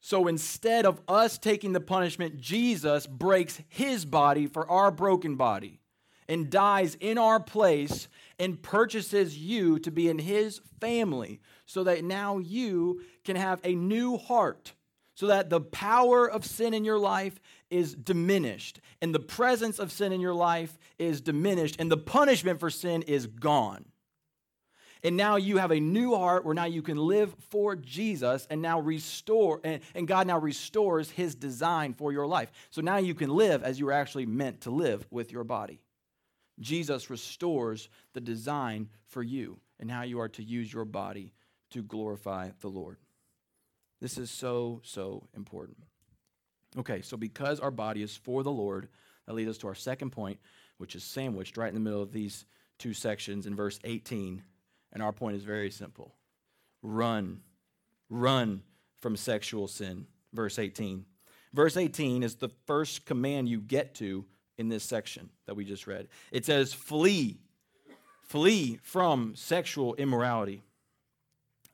So 0.00 0.26
instead 0.26 0.86
of 0.86 1.00
us 1.08 1.38
taking 1.38 1.72
the 1.72 1.80
punishment, 1.80 2.38
Jesus 2.38 3.06
breaks 3.06 3.60
his 3.68 4.04
body 4.04 4.46
for 4.46 4.68
our 4.70 4.90
broken 4.90 5.36
body 5.36 5.80
and 6.28 6.50
dies 6.50 6.96
in 7.00 7.18
our 7.18 7.40
place 7.40 8.08
and 8.38 8.62
purchases 8.62 9.36
you 9.36 9.78
to 9.80 9.90
be 9.90 10.08
in 10.08 10.18
his 10.18 10.60
family 10.80 11.40
so 11.68 11.84
that 11.84 12.02
now 12.02 12.38
you 12.38 13.02
can 13.24 13.36
have 13.36 13.60
a 13.62 13.74
new 13.74 14.16
heart 14.16 14.72
so 15.18 15.26
that 15.26 15.50
the 15.50 15.60
power 15.60 16.30
of 16.30 16.46
sin 16.46 16.72
in 16.72 16.84
your 16.84 16.96
life 16.96 17.40
is 17.70 17.92
diminished, 17.92 18.80
and 19.02 19.12
the 19.12 19.18
presence 19.18 19.80
of 19.80 19.90
sin 19.90 20.12
in 20.12 20.20
your 20.20 20.32
life 20.32 20.78
is 20.96 21.20
diminished, 21.20 21.74
and 21.80 21.90
the 21.90 21.96
punishment 21.96 22.60
for 22.60 22.70
sin 22.70 23.02
is 23.02 23.26
gone. 23.26 23.84
And 25.02 25.16
now 25.16 25.34
you 25.34 25.56
have 25.56 25.72
a 25.72 25.80
new 25.80 26.14
heart 26.14 26.44
where 26.44 26.54
now 26.54 26.66
you 26.66 26.82
can 26.82 26.98
live 26.98 27.34
for 27.50 27.74
Jesus 27.74 28.46
and 28.48 28.62
now 28.62 28.78
restore, 28.78 29.60
and, 29.64 29.82
and 29.92 30.06
God 30.06 30.28
now 30.28 30.38
restores 30.38 31.10
his 31.10 31.34
design 31.34 31.94
for 31.94 32.12
your 32.12 32.28
life. 32.28 32.52
So 32.70 32.80
now 32.80 32.98
you 32.98 33.16
can 33.16 33.30
live 33.30 33.64
as 33.64 33.80
you 33.80 33.86
were 33.86 33.92
actually 33.92 34.26
meant 34.26 34.60
to 34.62 34.70
live 34.70 35.04
with 35.10 35.32
your 35.32 35.42
body. 35.42 35.80
Jesus 36.60 37.10
restores 37.10 37.88
the 38.12 38.20
design 38.20 38.88
for 39.08 39.24
you 39.24 39.58
and 39.80 39.90
how 39.90 40.02
you 40.02 40.20
are 40.20 40.28
to 40.28 40.44
use 40.44 40.72
your 40.72 40.84
body 40.84 41.32
to 41.70 41.82
glorify 41.82 42.50
the 42.60 42.68
Lord. 42.68 42.98
This 44.00 44.18
is 44.18 44.30
so, 44.30 44.80
so 44.84 45.28
important. 45.36 45.78
Okay, 46.78 47.02
so 47.02 47.16
because 47.16 47.60
our 47.60 47.70
body 47.70 48.02
is 48.02 48.16
for 48.16 48.42
the 48.42 48.50
Lord, 48.50 48.88
that 49.26 49.34
leads 49.34 49.50
us 49.50 49.58
to 49.58 49.68
our 49.68 49.74
second 49.74 50.10
point, 50.10 50.38
which 50.78 50.94
is 50.94 51.04
sandwiched 51.04 51.56
right 51.56 51.68
in 51.68 51.74
the 51.74 51.80
middle 51.80 52.02
of 52.02 52.12
these 52.12 52.44
two 52.78 52.94
sections 52.94 53.46
in 53.46 53.56
verse 53.56 53.78
18. 53.84 54.42
And 54.92 55.02
our 55.02 55.12
point 55.12 55.36
is 55.36 55.44
very 55.44 55.70
simple 55.70 56.14
run, 56.82 57.40
run 58.08 58.62
from 59.00 59.16
sexual 59.16 59.68
sin. 59.68 60.06
Verse 60.32 60.58
18. 60.58 61.04
Verse 61.52 61.76
18 61.76 62.22
is 62.22 62.36
the 62.36 62.50
first 62.66 63.06
command 63.06 63.48
you 63.48 63.60
get 63.60 63.94
to 63.96 64.26
in 64.58 64.68
this 64.68 64.84
section 64.84 65.30
that 65.46 65.54
we 65.54 65.64
just 65.64 65.86
read. 65.86 66.08
It 66.30 66.44
says, 66.44 66.72
Flee, 66.74 67.40
flee 68.22 68.78
from 68.82 69.34
sexual 69.34 69.94
immorality. 69.94 70.62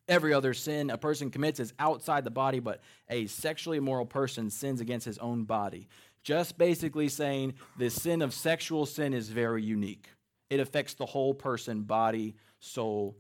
Every 0.07 0.35
other 0.35 0.53
sin 0.53 0.91
a 0.91 0.99
person 0.99 1.31
commits 1.31 1.61
is 1.61 1.73
outside 1.79 2.25
the 2.25 2.31
body, 2.31 2.61
but 2.61 2.81
a 3.09 3.27
sexually 3.27 3.79
immoral 3.79 4.07
person 4.07 4.51
sins 4.51 4.81
against 4.81 5.07
his 5.07 5.19
own 5.19 5.45
body. 5.45 5.89
Just 6.23 6.59
basically 6.59 7.09
saying 7.09 7.55
the 7.79 7.91
sin 7.91 8.23
of 8.23 8.33
sexual 8.35 8.87
sin 8.87 9.15
is 9.15 9.29
very 9.29 9.63
unique. 9.63 10.09
It 10.51 10.61
affects 10.61 10.95
the 10.95 11.07
whole 11.07 11.35
person 11.35 11.83
body, 11.83 12.37
soul, 12.61 13.17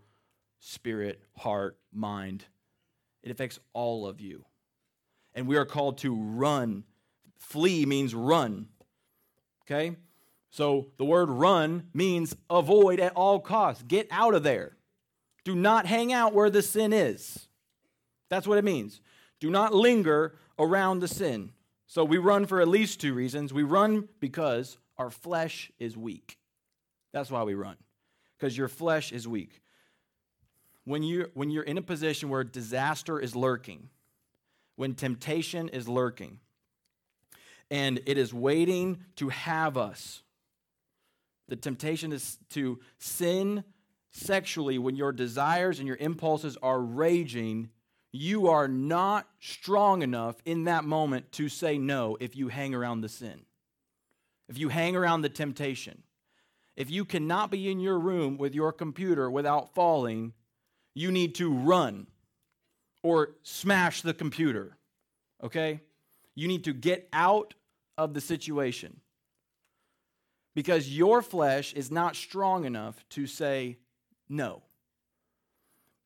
spirit, 0.61 1.23
heart, 1.37 1.79
mind. 1.92 2.44
It 3.23 3.31
affects 3.31 3.59
all 3.73 4.07
of 4.07 4.20
you. 4.20 4.44
And 5.35 5.47
we 5.47 5.57
are 5.57 5.64
called 5.64 5.99
to 5.99 6.14
run. 6.14 6.85
Flee 7.38 7.87
means 7.87 8.14
run. 8.14 8.68
Okay? 9.62 9.97
So 10.51 10.88
the 10.99 11.05
word 11.05 11.31
run 11.31 11.88
means 11.92 12.37
avoid 12.49 13.01
at 13.01 13.14
all 13.14 13.40
costs. 13.40 13.83
Get 13.83 14.07
out 14.11 14.35
of 14.35 14.42
there. 14.42 14.77
Do 15.44 15.54
not 15.54 15.87
hang 15.87 16.12
out 16.12 16.33
where 16.33 16.50
the 16.50 16.62
sin 16.62 16.92
is. 16.92 17.48
That's 18.28 18.46
what 18.46 18.59
it 18.59 18.64
means. 18.64 19.00
Do 19.40 19.50
not 19.50 19.74
linger 19.74 20.37
around 20.59 21.00
the 21.00 21.09
sin. 21.09 21.52
So 21.87 22.04
we 22.04 22.18
run 22.18 22.46
for 22.46 22.61
at 22.61 22.68
least 22.68 23.00
two 23.00 23.14
reasons. 23.14 23.52
We 23.52 23.62
run 23.62 24.09
because 24.20 24.78
our 24.96 25.11
flesh 25.11 25.70
is 25.78 25.96
weak. 25.96 26.38
That's 27.12 27.30
why 27.30 27.42
we 27.44 27.54
run, 27.54 27.76
because 28.37 28.57
your 28.57 28.68
flesh 28.68 29.12
is 29.12 29.28
weak. 29.28 29.61
When 30.85 31.02
you're, 31.02 31.28
when 31.35 31.50
you're 31.50 31.62
in 31.62 31.78
a 31.78 31.83
position 31.83 32.28
where 32.28 32.42
disaster 32.42 33.20
is 33.20 33.37
lurking, 33.37 33.88
when 34.76 34.94
temptation 34.94 35.68
is 35.68 35.88
lurking, 35.88 36.40
and 37.70 38.00
it 38.07 38.18
is 38.18 38.35
waiting 38.35 38.98
to 39.16 39.28
have 39.28 39.76
us, 39.76 40.22
the 41.48 41.57
temptation 41.57 42.12
is 42.12 42.38
to 42.50 42.80
sin 42.98 43.62
sexually, 44.14 44.79
when 44.79 44.96
your 44.96 45.12
desires 45.12 45.79
and 45.79 45.88
your 45.88 45.96
impulses 45.98 46.57
are 46.62 46.81
raging, 46.81 47.68
you 48.12 48.48
are 48.48 48.68
not 48.68 49.29
strong 49.40 50.03
enough 50.03 50.37
in 50.44 50.64
that 50.64 50.85
moment 50.85 51.33
to 51.33 51.48
say 51.48 51.77
no 51.77 52.16
if 52.20 52.37
you 52.37 52.48
hang 52.48 52.74
around 52.74 53.00
the 53.00 53.09
sin, 53.09 53.42
if 54.48 54.57
you 54.57 54.68
hang 54.68 54.96
around 54.96 55.22
the 55.22 55.29
temptation. 55.29 56.03
If 56.77 56.90
you 56.90 57.05
cannot 57.05 57.50
be 57.50 57.70
in 57.70 57.79
your 57.79 57.98
room 57.98 58.37
with 58.37 58.55
your 58.55 58.72
computer 58.72 59.31
without 59.31 59.74
falling, 59.74 60.33
you 60.94 61.12
need 61.12 61.35
to 61.37 61.53
run 61.53 62.07
or 63.03 63.37
smash 63.42 64.03
the 64.03 64.14
computer. 64.14 64.77
Okay? 65.42 65.81
You 66.35 66.48
need 66.48 66.64
to 66.64 66.72
get 66.72 67.09
out 67.12 67.55
of 67.96 68.14
the 68.14 68.20
situation 68.20 69.00
because 70.55 70.88
your 70.88 71.22
flesh 71.22 71.72
is 71.74 71.90
not 71.90 72.16
strong 72.16 72.64
enough 72.64 73.05
to 73.11 73.27
say, 73.27 73.79
no. 74.35 74.62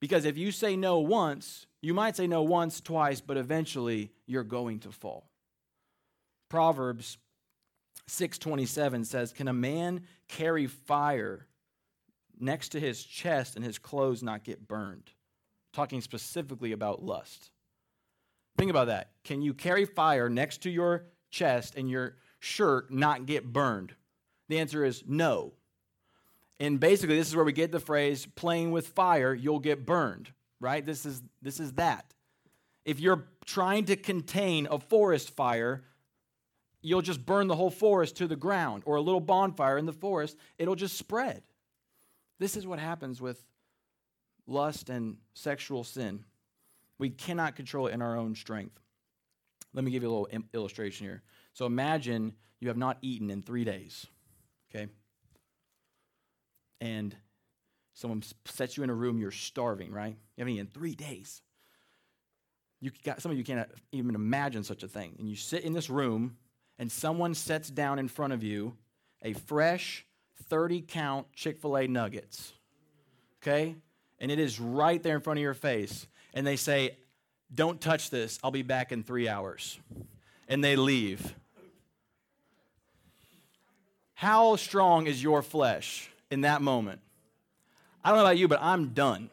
Because 0.01 0.25
if 0.25 0.38
you 0.38 0.53
say 0.53 0.77
no 0.77 1.01
once, 1.01 1.67
you 1.81 1.95
might 1.95 2.17
say 2.17 2.27
no 2.27 2.43
once, 2.43 2.81
twice, 2.81 3.21
but 3.21 3.37
eventually 3.37 4.12
you're 4.27 4.45
going 4.45 4.81
to 4.81 4.93
fall. 4.93 5.31
Proverbs 6.49 7.19
6:27 8.07 9.05
says, 9.05 9.33
"Can 9.33 9.49
a 9.49 9.53
man 9.53 10.07
carry 10.29 10.67
fire 10.67 11.47
next 12.38 12.71
to 12.71 12.81
his 12.81 13.05
chest 13.05 13.57
and 13.57 13.64
his 13.64 13.79
clothes 13.79 14.23
not 14.23 14.45
get 14.45 14.67
burned?" 14.67 15.12
Talking 15.73 16.01
specifically 16.01 16.73
about 16.73 17.03
lust. 17.03 17.51
Think 18.57 18.71
about 18.71 18.87
that. 18.87 19.12
Can 19.25 19.43
you 19.43 19.53
carry 19.53 19.85
fire 19.85 20.29
next 20.29 20.62
to 20.62 20.71
your 20.71 21.07
chest 21.31 21.75
and 21.77 21.91
your 21.91 22.17
shirt 22.41 22.91
not 22.91 23.27
get 23.27 23.53
burned? 23.53 23.95
The 24.49 24.59
answer 24.59 24.85
is 24.85 25.05
no. 25.07 25.58
And 26.61 26.81
basically, 26.81 27.16
this 27.16 27.29
is 27.29 27.37
where 27.37 27.44
we 27.44 27.53
get 27.53 27.71
the 27.71 27.81
phrase 27.81 28.27
playing 28.27 28.73
with 28.73 28.88
fire, 28.88 29.33
you'll 29.33 29.61
get 29.61 29.87
burned, 29.87 30.33
right? 30.61 30.85
This 30.85 31.07
is, 31.07 31.23
this 31.40 31.61
is 31.61 31.73
that. 31.75 32.12
If 32.85 33.01
you're 33.01 33.25
trying 33.44 33.85
to 33.87 33.97
contain 33.97 34.66
a 34.71 34.79
forest 34.79 35.31
fire, 35.31 35.85
you'll 36.83 37.03
just 37.03 37.25
burn 37.25 37.47
the 37.47 37.55
whole 37.55 37.71
forest 37.71 38.16
to 38.16 38.27
the 38.27 38.37
ground, 38.37 38.83
or 38.87 38.97
a 38.97 39.01
little 39.01 39.21
bonfire 39.21 39.79
in 39.79 39.87
the 39.87 39.92
forest, 39.92 40.37
it'll 40.59 40.75
just 40.75 40.97
spread. 40.97 41.42
This 42.38 42.57
is 42.57 42.66
what 42.66 42.79
happens 42.79 43.21
with 43.21 43.44
lust 44.47 44.90
and 44.90 45.18
sexual 45.35 45.85
sin. 45.85 46.25
We 46.99 47.11
cannot 47.11 47.57
control 47.57 47.87
it 47.87 47.94
in 47.94 48.03
our 48.03 48.16
own 48.16 48.35
strength. 48.35 48.81
Let 49.75 49.85
me 49.85 49.90
give 49.90 50.03
you 50.03 50.09
a 50.09 50.14
little 50.16 50.42
illustration 50.55 51.07
here. 51.07 51.23
So 51.53 51.66
imagine 51.66 52.33
you 52.59 52.68
have 52.68 52.77
not 52.77 52.99
eaten 53.03 53.31
in 53.31 53.42
three 53.42 53.64
days, 53.64 54.07
okay? 54.71 54.88
And 56.81 57.14
someone 57.95 58.23
sets 58.45 58.77
you 58.77 58.83
in 58.83 58.91
a 58.91 58.95
room, 58.95 59.19
you're 59.19 59.31
starving, 59.31 59.93
right? 59.93 60.17
You 60.37 60.43
haven't 60.43 60.55
eaten 60.55 60.67
in 60.67 60.73
three 60.73 60.95
days. 60.95 61.43
You 62.81 62.93
got, 63.05 63.21
some 63.21 63.33
of 63.33 63.38
you 63.38 63.45
can't 63.45 63.69
even 63.91 64.14
imagine 64.14 64.62
such 64.62 64.83
a 64.83 64.88
thing. 64.88 65.17
And 65.19 65.29
you 65.29 65.35
sit 65.35 65.64
in 65.64 65.73
this 65.73 65.91
room, 65.91 66.37
and 66.79 66.91
someone 66.91 67.35
sets 67.35 67.71
down 67.71 67.99
in 67.99 68.09
front 68.09 68.33
of 68.33 68.43
you 68.43 68.77
a 69.23 69.33
fresh 69.33 70.07
30 70.45 70.83
count 70.83 71.27
Chick 71.35 71.61
fil 71.61 71.77
A 71.77 71.88
nuggets, 71.88 72.53
okay? 73.43 73.75
And 74.21 74.31
it 74.31 74.38
is 74.38 74.61
right 74.61 75.03
there 75.03 75.17
in 75.17 75.21
front 75.21 75.38
of 75.38 75.43
your 75.43 75.55
face 75.55 76.07
and 76.35 76.47
they 76.47 76.57
say, 76.57 76.97
Don't 77.53 77.81
touch 77.81 78.11
this, 78.11 78.38
I'll 78.43 78.51
be 78.51 78.62
back 78.62 78.93
in 78.93 79.03
three 79.03 79.29
hours. 79.29 79.79
And 80.49 80.62
they 80.62 80.77
leave. 80.77 81.35
How 84.14 84.57
strong 84.57 85.07
is 85.07 85.23
your 85.23 85.43
flesh 85.43 86.11
in 86.31 86.43
that 86.43 86.62
moment? 86.62 87.01
I 88.05 88.11
don't 88.11 88.19
know 88.19 88.25
about 88.25 88.38
you, 88.38 88.49
but 88.49 88.61
I'm 88.62 88.88
done. 88.88 89.31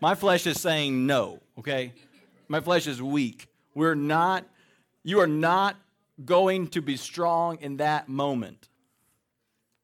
My 0.00 0.14
flesh 0.14 0.46
is 0.46 0.60
saying 0.60 1.06
no, 1.06 1.40
okay? 1.58 1.92
My 2.48 2.60
flesh 2.60 2.86
is 2.86 3.02
weak. 3.02 3.48
We're 3.74 3.94
not, 3.94 4.44
you 5.02 5.20
are 5.20 5.26
not 5.26 5.76
going 6.24 6.68
to 6.68 6.82
be 6.82 6.96
strong 6.96 7.58
in 7.60 7.78
that 7.78 8.08
moment 8.08 8.68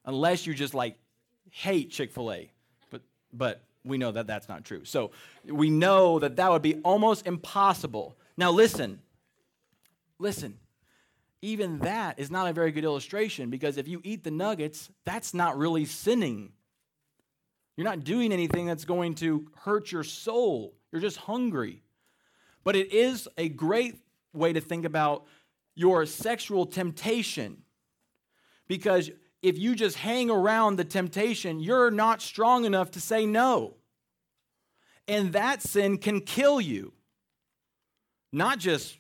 unless 0.05 0.47
you 0.47 0.55
just 0.55 0.75
like 0.75 0.97
hate 1.51 1.91
Chick 1.91 2.13
fil 2.13 2.33
A. 2.33 2.51
But, 2.91 3.03
but 3.33 3.63
we 3.85 3.99
know 3.99 4.13
that 4.13 4.27
that's 4.27 4.49
not 4.49 4.65
true. 4.65 4.85
So 4.85 5.11
we 5.45 5.71
know 5.71 6.19
that 6.19 6.37
that 6.37 6.51
would 6.51 6.63
be 6.63 6.77
almost 6.85 7.27
impossible. 7.27 8.17
Now, 8.37 8.53
listen, 8.53 9.01
listen. 10.19 10.60
Even 11.43 11.79
that 11.79 12.19
is 12.19 12.31
not 12.31 12.49
a 12.49 12.53
very 12.53 12.71
good 12.71 12.85
illustration 12.85 13.49
because 13.49 13.77
if 13.77 13.89
you 13.89 14.01
eat 14.05 14.25
the 14.25 14.31
nuggets, 14.31 14.91
that's 15.05 15.33
not 15.33 15.57
really 15.57 15.85
sinning. 15.85 16.53
You're 17.77 17.87
not 17.87 18.05
doing 18.05 18.33
anything 18.33 18.67
that's 18.67 18.85
going 18.85 19.15
to 19.17 19.47
hurt 19.57 19.91
your 19.91 20.05
soul. 20.05 20.75
You're 20.93 21.01
just 21.01 21.17
hungry. 21.17 21.83
But 22.63 22.77
it 22.77 22.93
is 22.93 23.27
a 23.39 23.49
great 23.49 23.97
way 24.35 24.53
to 24.53 24.61
think 24.61 24.85
about 24.85 25.25
your 25.75 26.05
sexual 26.05 26.67
temptation 26.67 27.63
because 28.69 29.11
if 29.43 29.59
you 29.59 29.75
just 29.75 29.97
hang 29.97 30.31
around 30.31 30.77
the 30.77 30.85
temptation, 30.85 31.59
you're 31.59 31.91
not 31.91 32.21
strong 32.21 32.65
enough 32.65 32.91
to 32.93 33.01
say 33.01 33.25
no. 33.25 33.77
And 35.09 35.33
that 35.33 35.63
sin 35.63 35.99
can 35.99 36.21
kill 36.21 36.61
you. 36.61 36.93
Not 38.33 38.59
just 38.59 38.99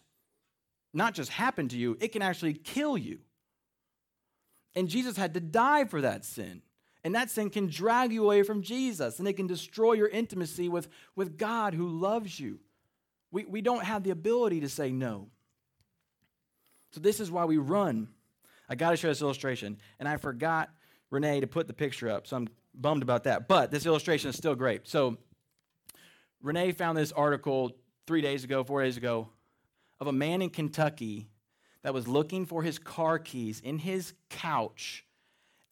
not 0.92 1.14
just 1.14 1.31
happen 1.31 1.68
to 1.68 1.76
you, 1.76 1.96
it 2.00 2.09
can 2.09 2.22
actually 2.22 2.55
kill 2.55 2.98
you. 2.98 3.18
And 4.74 4.88
Jesus 4.88 5.16
had 5.16 5.35
to 5.35 5.40
die 5.40 5.85
for 5.85 6.00
that 6.00 6.24
sin. 6.24 6.62
And 7.03 7.14
that 7.14 7.31
sin 7.31 7.50
can 7.50 7.66
drag 7.66 8.12
you 8.12 8.24
away 8.24 8.42
from 8.42 8.62
Jesus 8.62 9.18
and 9.18 9.26
it 9.26 9.33
can 9.33 9.46
destroy 9.46 9.94
your 9.94 10.09
intimacy 10.09 10.68
with, 10.68 10.88
with 11.16 11.38
God 11.38 11.74
who 11.74 11.88
loves 11.88 12.38
you. 12.38 12.61
We, 13.31 13.44
we 13.44 13.62
don't 13.62 13.85
have 13.85 14.03
the 14.03 14.11
ability 14.11 14.61
to 14.61 14.68
say 14.68 14.92
no. 14.92 15.29
So, 16.92 17.00
this 17.00 17.20
is 17.20 17.31
why 17.31 17.44
we 17.44 17.57
run 17.57 18.09
I 18.70 18.76
got 18.76 18.90
to 18.90 18.96
show 18.96 19.09
this 19.09 19.20
illustration. 19.20 19.79
And 19.98 20.09
I 20.09 20.16
forgot, 20.16 20.70
Renee, 21.11 21.40
to 21.40 21.48
put 21.48 21.66
the 21.66 21.74
picture 21.74 22.09
up. 22.09 22.29
So 22.29 22.37
I'm 22.37 22.48
bummed 22.72 23.03
about 23.03 23.24
that. 23.24 23.48
But 23.48 23.72
this 23.72 23.85
illustration 23.85 24.31
is 24.31 24.37
still 24.37 24.55
great. 24.55 24.87
So 24.87 25.18
Renee 26.40 26.70
found 26.70 26.96
this 26.96 27.11
article 27.11 27.72
three 28.07 28.22
days 28.22 28.44
ago, 28.44 28.62
four 28.62 28.83
days 28.83 28.96
ago, 28.96 29.29
of 30.01 30.07
a 30.07 30.13
man 30.13 30.43
in 30.43 30.51
Kentucky 30.51 31.29
that 31.83 31.95
was 31.95 32.09
looking 32.09 32.47
for 32.47 32.63
his 32.63 32.79
car 32.79 33.19
keys 33.19 33.61
in 33.61 33.79
his 33.79 34.13
couch 34.29 35.05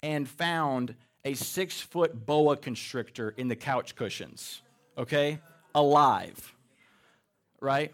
and 0.03 0.29
found 0.29 0.95
a 1.25 1.35
six 1.35 1.81
foot 1.81 2.27
boa 2.27 2.57
constrictor 2.57 3.35
in 3.37 3.49
the 3.49 3.57
couch 3.57 3.95
cushions. 3.95 4.63
Okay? 4.97 5.39
Alive. 5.75 6.55
Right? 7.61 7.93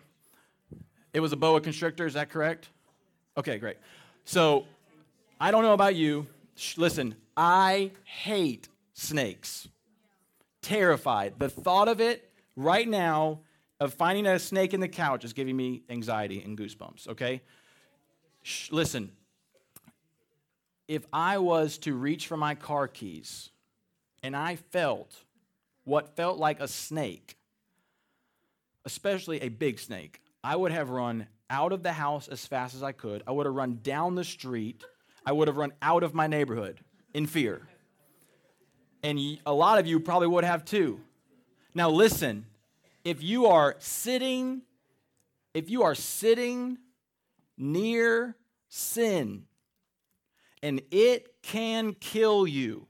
It 1.12 1.20
was 1.20 1.32
a 1.32 1.36
boa 1.36 1.60
constrictor, 1.60 2.06
is 2.06 2.14
that 2.14 2.30
correct? 2.30 2.68
Okay, 3.36 3.58
great. 3.58 3.76
So 4.24 4.66
I 5.40 5.50
don't 5.50 5.62
know 5.62 5.72
about 5.72 5.94
you. 5.94 6.26
Listen, 6.76 7.14
I 7.36 7.90
hate 8.04 8.68
snakes. 8.92 9.68
Terrified. 10.62 11.34
The 11.38 11.48
thought 11.48 11.88
of 11.88 12.00
it 12.00 12.30
right 12.56 12.88
now 12.88 13.40
of 13.80 13.94
finding 13.94 14.26
a 14.26 14.38
snake 14.38 14.74
in 14.74 14.80
the 14.80 14.88
couch 14.88 15.24
is 15.24 15.32
giving 15.32 15.56
me 15.56 15.82
anxiety 15.88 16.42
and 16.42 16.56
goosebumps, 16.56 17.08
okay? 17.08 17.42
Shh, 18.42 18.70
listen, 18.70 19.12
if 20.86 21.06
I 21.12 21.38
was 21.38 21.78
to 21.78 21.94
reach 21.94 22.26
for 22.26 22.36
my 22.36 22.54
car 22.54 22.88
keys 22.88 23.50
and 24.22 24.36
I 24.36 24.56
felt 24.56 25.14
what 25.84 26.16
felt 26.16 26.38
like 26.38 26.60
a 26.60 26.68
snake, 26.68 27.36
especially 28.84 29.40
a 29.42 29.48
big 29.48 29.78
snake, 29.78 30.20
I 30.42 30.56
would 30.56 30.72
have 30.72 30.90
run 30.90 31.26
out 31.50 31.72
of 31.72 31.82
the 31.82 31.92
house 31.92 32.28
as 32.28 32.46
fast 32.46 32.74
as 32.74 32.82
I 32.82 32.92
could. 32.92 33.22
I 33.26 33.32
would 33.32 33.46
have 33.46 33.54
run 33.54 33.80
down 33.82 34.14
the 34.14 34.24
street 34.24 34.84
I 35.26 35.32
would 35.32 35.48
have 35.48 35.56
run 35.56 35.72
out 35.80 36.02
of 36.02 36.14
my 36.14 36.26
neighborhood 36.26 36.80
in 37.14 37.26
fear. 37.26 37.66
And 39.02 39.18
a 39.46 39.52
lot 39.52 39.78
of 39.78 39.86
you 39.86 40.00
probably 40.00 40.28
would 40.28 40.44
have 40.44 40.64
too. 40.64 41.00
Now, 41.74 41.90
listen, 41.90 42.46
if 43.04 43.22
you 43.22 43.46
are 43.46 43.76
sitting, 43.78 44.62
if 45.52 45.68
you 45.68 45.82
are 45.82 45.94
sitting 45.94 46.78
near 47.56 48.34
sin 48.68 49.44
and 50.62 50.80
it 50.90 51.34
can 51.42 51.92
kill 51.92 52.46
you, 52.46 52.86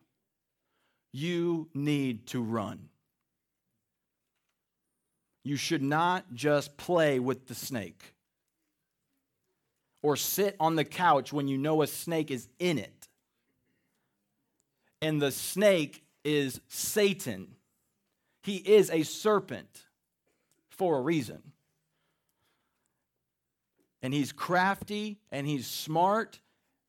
you 1.13 1.69
need 1.75 2.27
to 2.29 2.41
run. 2.41 2.89
You 5.43 5.57
should 5.57 5.83
not 5.83 6.33
just 6.33 6.77
play 6.77 7.19
with 7.19 7.49
the 7.49 7.55
snake 7.55 8.15
or 10.03 10.17
sit 10.17 10.57
on 10.59 10.77
the 10.77 10.85
couch 10.85 11.33
when 11.33 11.49
you 11.49 11.59
know 11.59 11.83
a 11.83 11.87
snake 11.87 12.31
is 12.31 12.49
in 12.59 12.79
it. 12.79 13.09
And 15.03 15.21
the 15.21 15.33
snake 15.33 16.05
is 16.25 16.61
Satan. 16.69 17.57
He 18.43 18.57
is 18.57 18.91
a 18.91 19.03
serpent 19.03 19.84
for 20.77 20.99
a 20.99 21.01
reason. 21.01 21.43
And 24.03 24.13
he's 24.13 24.33
crafty 24.33 25.19
and 25.33 25.47
he's 25.47 25.67
smart 25.67 26.41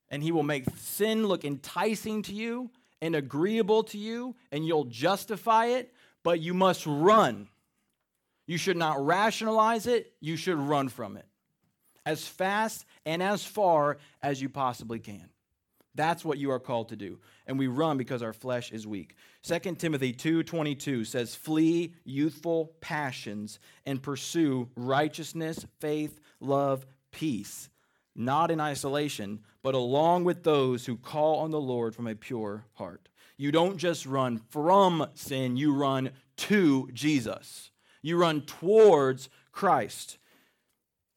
and 0.10 0.22
he 0.22 0.32
will 0.32 0.44
make 0.44 0.66
sin 0.78 1.28
look 1.28 1.46
enticing 1.46 2.22
to 2.24 2.34
you 2.34 2.72
and 3.02 3.16
agreeable 3.16 3.84
to 3.84 3.98
you 3.98 4.36
and 4.52 4.66
you'll 4.66 4.86
justify 4.86 5.68
it, 5.68 5.94
but 6.24 6.40
you 6.40 6.54
must 6.54 6.86
run. 6.86 7.48
You 8.48 8.58
should 8.58 8.78
not 8.78 9.04
rationalize 9.04 9.88
it, 9.88 10.14
you 10.20 10.36
should 10.36 10.58
run 10.58 10.90
from 10.90 11.18
it 11.18 11.26
as 12.06 12.28
fast 12.28 12.86
and 13.06 13.24
as 13.24 13.44
far 13.44 13.98
as 14.22 14.42
you 14.42 14.50
possibly 14.50 15.00
can. 15.00 15.30
That's 15.96 16.26
what 16.26 16.38
you 16.38 16.52
are 16.52 16.60
called 16.60 16.90
to 16.90 16.96
do. 16.96 17.20
And 17.48 17.58
we 17.58 17.68
run 17.68 17.98
because 17.98 18.22
our 18.22 18.34
flesh 18.34 18.72
is 18.72 18.86
weak. 18.86 19.16
2 19.42 19.80
Timothy 19.80 20.14
2:22 20.14 21.06
says, 21.06 21.36
"Flee 21.36 21.94
youthful 22.04 22.76
passions 22.82 23.60
and 23.86 24.04
pursue 24.04 24.70
righteousness, 24.76 25.66
faith, 25.80 26.20
love, 26.40 26.86
peace, 27.12 27.70
not 28.14 28.52
in 28.52 28.60
isolation, 28.60 29.44
but 29.64 29.74
along 29.74 30.26
with 30.26 30.44
those 30.44 30.86
who 30.86 30.98
call 30.98 31.40
on 31.40 31.52
the 31.52 31.62
Lord 31.62 31.96
from 31.96 32.08
a 32.08 32.16
pure 32.16 32.66
heart." 32.74 33.08
You 33.38 33.52
don't 33.52 33.78
just 33.78 34.06
run 34.06 34.38
from 34.38 35.10
sin, 35.14 35.58
you 35.58 35.74
run 35.74 36.12
to 36.38 36.90
Jesus. 36.94 37.72
You 38.02 38.18
run 38.18 38.42
towards 38.42 39.30
Christ. 39.52 40.18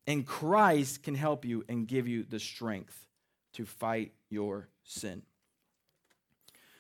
And 0.07 0.27
Christ 0.27 1.03
can 1.03 1.15
help 1.15 1.45
you 1.45 1.65
and 1.69 1.87
give 1.87 2.09
you 2.09 2.25
the 2.25 2.41
strength 2.41 3.07
to 3.53 3.67
fight 3.67 4.13
your 4.31 4.69
sin. 4.85 5.23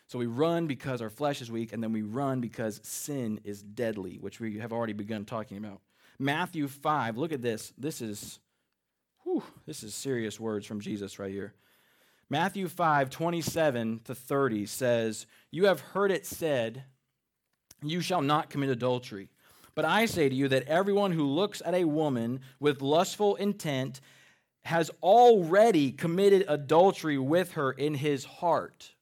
So 0.08 0.18
we 0.18 0.26
run 0.26 0.66
because 0.66 1.02
our 1.02 1.10
flesh 1.10 1.42
is 1.42 1.50
weak, 1.50 1.72
and 1.72 1.82
then 1.82 1.92
we 1.92 2.02
run 2.02 2.40
because 2.40 2.80
sin 2.82 3.40
is 3.44 3.62
deadly, 3.62 4.16
which 4.20 4.40
we 4.40 4.58
have 4.58 4.72
already 4.72 4.94
begun 4.94 5.26
talking 5.26 5.58
about. 5.58 5.80
Matthew 6.18 6.66
5, 6.66 7.18
look 7.18 7.30
at 7.30 7.42
this. 7.42 7.72
This 7.76 8.00
is, 8.00 8.38
whew, 9.22 9.42
this 9.66 9.82
is 9.82 9.94
serious 9.94 10.40
words 10.40 10.66
from 10.66 10.80
Jesus 10.80 11.18
right 11.18 11.30
here. 11.30 11.52
Matthew 12.30 12.68
5, 12.68 13.10
27 13.10 14.00
to 14.04 14.14
30 14.14 14.66
says, 14.66 15.26
You 15.50 15.66
have 15.66 15.80
heard 15.80 16.10
it 16.10 16.26
said, 16.26 16.84
You 17.82 18.00
shall 18.00 18.22
not 18.22 18.50
commit 18.50 18.70
adultery. 18.70 19.28
But 19.74 19.84
I 19.84 20.06
say 20.06 20.28
to 20.28 20.34
you 20.34 20.48
that 20.48 20.66
everyone 20.66 21.12
who 21.12 21.24
looks 21.24 21.62
at 21.64 21.74
a 21.74 21.84
woman 21.84 22.40
with 22.58 22.82
lustful 22.82 23.36
intent 23.36 24.00
has 24.68 24.90
already 25.02 25.90
committed 25.90 26.44
adultery 26.46 27.16
with 27.16 27.52
her 27.52 27.72
in 27.72 27.94
his 27.94 28.26
heart. 28.26 28.92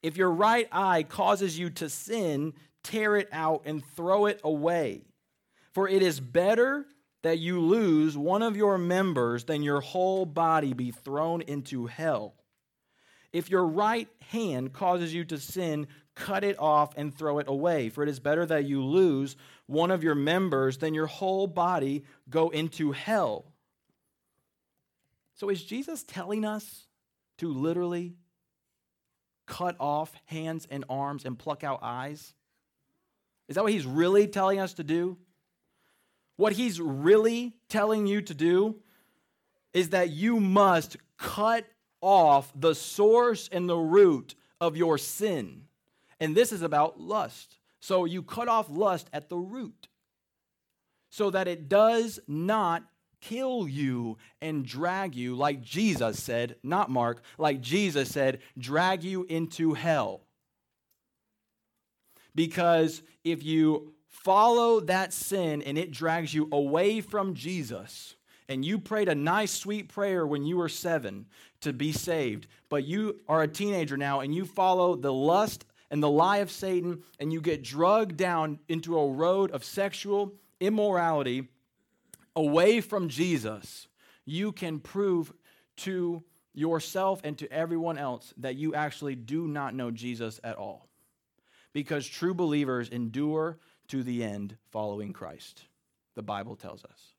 If 0.00 0.16
your 0.16 0.30
right 0.30 0.68
eye 0.70 1.02
causes 1.02 1.58
you 1.58 1.70
to 1.70 1.88
sin, 1.88 2.54
tear 2.84 3.16
it 3.16 3.28
out 3.32 3.62
and 3.64 3.84
throw 3.96 4.26
it 4.26 4.40
away. 4.44 5.02
For 5.72 5.88
it 5.88 6.04
is 6.04 6.20
better 6.20 6.86
that 7.22 7.40
you 7.40 7.58
lose 7.58 8.16
one 8.16 8.42
of 8.42 8.56
your 8.56 8.78
members 8.78 9.42
than 9.42 9.64
your 9.64 9.80
whole 9.80 10.24
body 10.24 10.72
be 10.72 10.92
thrown 10.92 11.42
into 11.42 11.86
hell. 11.86 12.34
If 13.32 13.50
your 13.50 13.66
right 13.66 14.08
hand 14.30 14.72
causes 14.72 15.12
you 15.12 15.24
to 15.24 15.38
sin, 15.38 15.88
cut 16.14 16.44
it 16.44 16.58
off 16.58 16.92
and 16.96 17.14
throw 17.14 17.38
it 17.38 17.48
away. 17.48 17.88
For 17.88 18.02
it 18.02 18.08
is 18.08 18.20
better 18.20 18.44
that 18.46 18.64
you 18.64 18.82
lose 18.84 19.36
one 19.66 19.90
of 19.90 20.02
your 20.02 20.14
members 20.14 20.78
than 20.78 20.94
your 20.94 21.06
whole 21.06 21.46
body 21.46 22.04
go 22.28 22.50
into 22.50 22.92
hell. 22.92 23.46
So, 25.34 25.48
is 25.48 25.64
Jesus 25.64 26.04
telling 26.04 26.44
us 26.44 26.86
to 27.38 27.52
literally 27.52 28.14
cut 29.46 29.76
off 29.80 30.14
hands 30.26 30.66
and 30.70 30.84
arms 30.88 31.24
and 31.24 31.38
pluck 31.38 31.64
out 31.64 31.80
eyes? 31.82 32.34
Is 33.48 33.56
that 33.56 33.64
what 33.64 33.72
he's 33.72 33.86
really 33.86 34.26
telling 34.26 34.60
us 34.60 34.74
to 34.74 34.84
do? 34.84 35.18
What 36.36 36.52
he's 36.52 36.80
really 36.80 37.54
telling 37.68 38.06
you 38.06 38.22
to 38.22 38.34
do 38.34 38.76
is 39.72 39.90
that 39.90 40.10
you 40.10 40.40
must 40.40 40.96
cut 41.18 41.66
off 42.00 42.52
the 42.54 42.74
source 42.74 43.48
and 43.50 43.68
the 43.68 43.76
root 43.76 44.34
of 44.60 44.76
your 44.76 44.98
sin. 44.98 45.64
And 46.22 46.36
this 46.36 46.52
is 46.52 46.62
about 46.62 47.00
lust. 47.00 47.58
So 47.80 48.04
you 48.04 48.22
cut 48.22 48.46
off 48.46 48.70
lust 48.70 49.10
at 49.12 49.28
the 49.28 49.36
root 49.36 49.88
so 51.10 51.30
that 51.30 51.48
it 51.48 51.68
does 51.68 52.20
not 52.28 52.84
kill 53.20 53.66
you 53.66 54.18
and 54.40 54.64
drag 54.64 55.16
you, 55.16 55.34
like 55.34 55.62
Jesus 55.62 56.22
said, 56.22 56.54
not 56.62 56.92
Mark, 56.92 57.24
like 57.38 57.60
Jesus 57.60 58.08
said, 58.08 58.38
drag 58.56 59.02
you 59.02 59.24
into 59.24 59.74
hell. 59.74 60.20
Because 62.36 63.02
if 63.24 63.42
you 63.42 63.92
follow 64.06 64.78
that 64.78 65.12
sin 65.12 65.60
and 65.62 65.76
it 65.76 65.90
drags 65.90 66.32
you 66.32 66.48
away 66.52 67.00
from 67.00 67.34
Jesus, 67.34 68.14
and 68.48 68.64
you 68.64 68.78
prayed 68.78 69.08
a 69.08 69.14
nice, 69.14 69.50
sweet 69.50 69.88
prayer 69.88 70.24
when 70.24 70.44
you 70.44 70.56
were 70.56 70.68
seven 70.68 71.26
to 71.62 71.72
be 71.72 71.90
saved, 71.90 72.46
but 72.68 72.84
you 72.84 73.18
are 73.28 73.42
a 73.42 73.48
teenager 73.48 73.96
now 73.96 74.20
and 74.20 74.32
you 74.32 74.44
follow 74.44 74.94
the 74.94 75.12
lust 75.12 75.64
and 75.92 76.02
the 76.02 76.10
lie 76.10 76.38
of 76.38 76.50
Satan, 76.50 77.02
and 77.20 77.30
you 77.30 77.42
get 77.42 77.62
drugged 77.62 78.16
down 78.16 78.58
into 78.66 78.98
a 78.98 79.10
road 79.10 79.50
of 79.50 79.62
sexual 79.62 80.32
immorality 80.58 81.48
away 82.34 82.80
from 82.80 83.10
Jesus, 83.10 83.88
you 84.24 84.52
can 84.52 84.80
prove 84.80 85.34
to 85.76 86.24
yourself 86.54 87.20
and 87.24 87.36
to 87.36 87.52
everyone 87.52 87.98
else 87.98 88.32
that 88.38 88.56
you 88.56 88.74
actually 88.74 89.14
do 89.14 89.46
not 89.46 89.74
know 89.74 89.90
Jesus 89.90 90.40
at 90.42 90.56
all. 90.56 90.88
Because 91.74 92.06
true 92.06 92.32
believers 92.32 92.88
endure 92.88 93.58
to 93.88 94.02
the 94.02 94.24
end 94.24 94.56
following 94.70 95.12
Christ, 95.12 95.66
the 96.14 96.22
Bible 96.22 96.56
tells 96.56 96.84
us. 96.86 97.12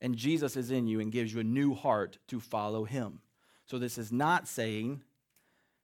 And 0.00 0.14
Jesus 0.14 0.56
is 0.56 0.70
in 0.70 0.86
you 0.86 1.00
and 1.00 1.10
gives 1.10 1.34
you 1.34 1.40
a 1.40 1.44
new 1.44 1.74
heart 1.74 2.18
to 2.28 2.38
follow 2.38 2.84
him. 2.84 3.22
So, 3.66 3.78
this 3.78 3.98
is 3.98 4.12
not 4.12 4.46
saying 4.46 5.02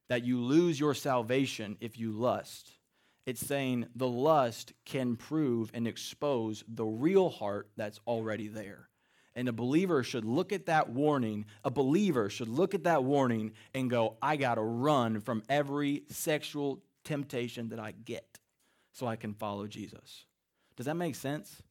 that 0.09 0.25
you 0.25 0.41
lose 0.41 0.79
your 0.79 0.95
salvation 0.95 1.77
if 1.81 1.99
you 1.99 2.13
lust. 2.13 2.73
It's 3.27 3.45
saying 3.45 3.87
the 3.95 4.09
lust 4.09 4.73
can 4.85 5.17
prove 5.17 5.71
and 5.73 5.89
expose 5.89 6.63
the 6.69 6.85
real 6.85 7.31
heart 7.31 7.71
that's 7.77 8.01
already 8.07 8.49
there. 8.49 8.89
And 9.35 9.49
a 9.49 9.53
believer 9.53 10.03
should 10.03 10.25
look 10.25 10.53
at 10.53 10.67
that 10.67 10.91
warning. 10.91 11.47
A 11.65 11.71
believer 11.71 12.29
should 12.31 12.49
look 12.49 12.75
at 12.75 12.85
that 12.85 13.03
warning 13.03 13.53
and 13.75 13.91
go, 13.91 14.17
I 14.23 14.37
got 14.37 14.57
to 14.57 14.63
run 14.63 15.21
from 15.21 15.43
every 15.49 16.05
sexual 16.09 16.83
temptation 17.05 17.71
that 17.71 17.81
I 17.81 17.93
get 17.93 18.39
so 18.93 19.07
I 19.07 19.17
can 19.17 19.35
follow 19.35 19.67
Jesus. 19.67 20.27
Does 20.77 20.87
that 20.87 20.95
make 20.95 21.15
sense? 21.15 21.63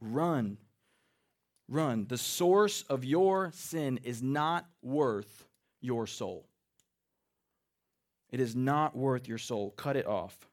Run. 0.00 0.58
Run. 1.68 2.06
The 2.06 2.18
source 2.18 2.82
of 2.82 3.04
your 3.04 3.50
sin 3.52 3.98
is 4.04 4.22
not 4.22 4.66
worth 4.82 5.46
your 5.80 6.06
soul. 6.06 6.49
It 8.30 8.40
is 8.40 8.54
not 8.54 8.96
worth 8.96 9.28
your 9.28 9.38
soul. 9.38 9.70
Cut 9.72 9.96
it 9.96 10.06
off. 10.06 10.48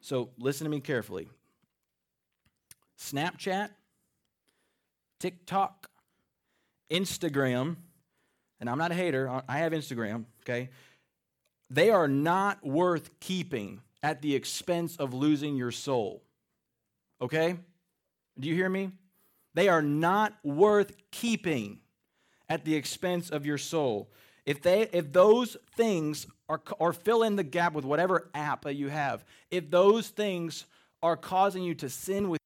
So 0.00 0.30
listen 0.38 0.64
to 0.64 0.70
me 0.70 0.80
carefully. 0.80 1.28
Snapchat, 2.98 3.70
TikTok, 5.20 5.88
Instagram, 6.90 7.76
and 8.60 8.68
I'm 8.68 8.78
not 8.78 8.92
a 8.92 8.94
hater, 8.94 9.42
I 9.48 9.58
have 9.58 9.72
Instagram, 9.72 10.24
okay? 10.42 10.70
They 11.70 11.90
are 11.90 12.08
not 12.08 12.64
worth 12.64 13.18
keeping 13.18 13.80
at 14.02 14.20
the 14.22 14.34
expense 14.34 14.96
of 14.96 15.14
losing 15.14 15.56
your 15.56 15.70
soul. 15.70 16.22
Okay? 17.20 17.56
Do 18.38 18.48
you 18.48 18.54
hear 18.54 18.68
me? 18.68 18.90
They 19.54 19.68
are 19.68 19.82
not 19.82 20.34
worth 20.42 20.92
keeping 21.10 21.80
at 22.48 22.64
the 22.64 22.74
expense 22.74 23.30
of 23.30 23.46
your 23.46 23.58
soul. 23.58 24.10
If 24.44 24.62
they 24.62 24.88
if 24.92 25.12
those 25.12 25.56
things 25.76 26.26
are 26.48 26.60
or 26.78 26.92
fill 26.92 27.22
in 27.22 27.36
the 27.36 27.44
gap 27.44 27.72
with 27.72 27.84
whatever 27.84 28.30
app 28.34 28.62
that 28.62 28.74
you 28.74 28.88
have, 28.88 29.24
if 29.50 29.70
those 29.70 30.08
things 30.08 30.66
are 31.02 31.16
causing 31.16 31.62
you 31.62 31.74
to 31.76 31.88
sin 31.88 32.28
with 32.28 32.41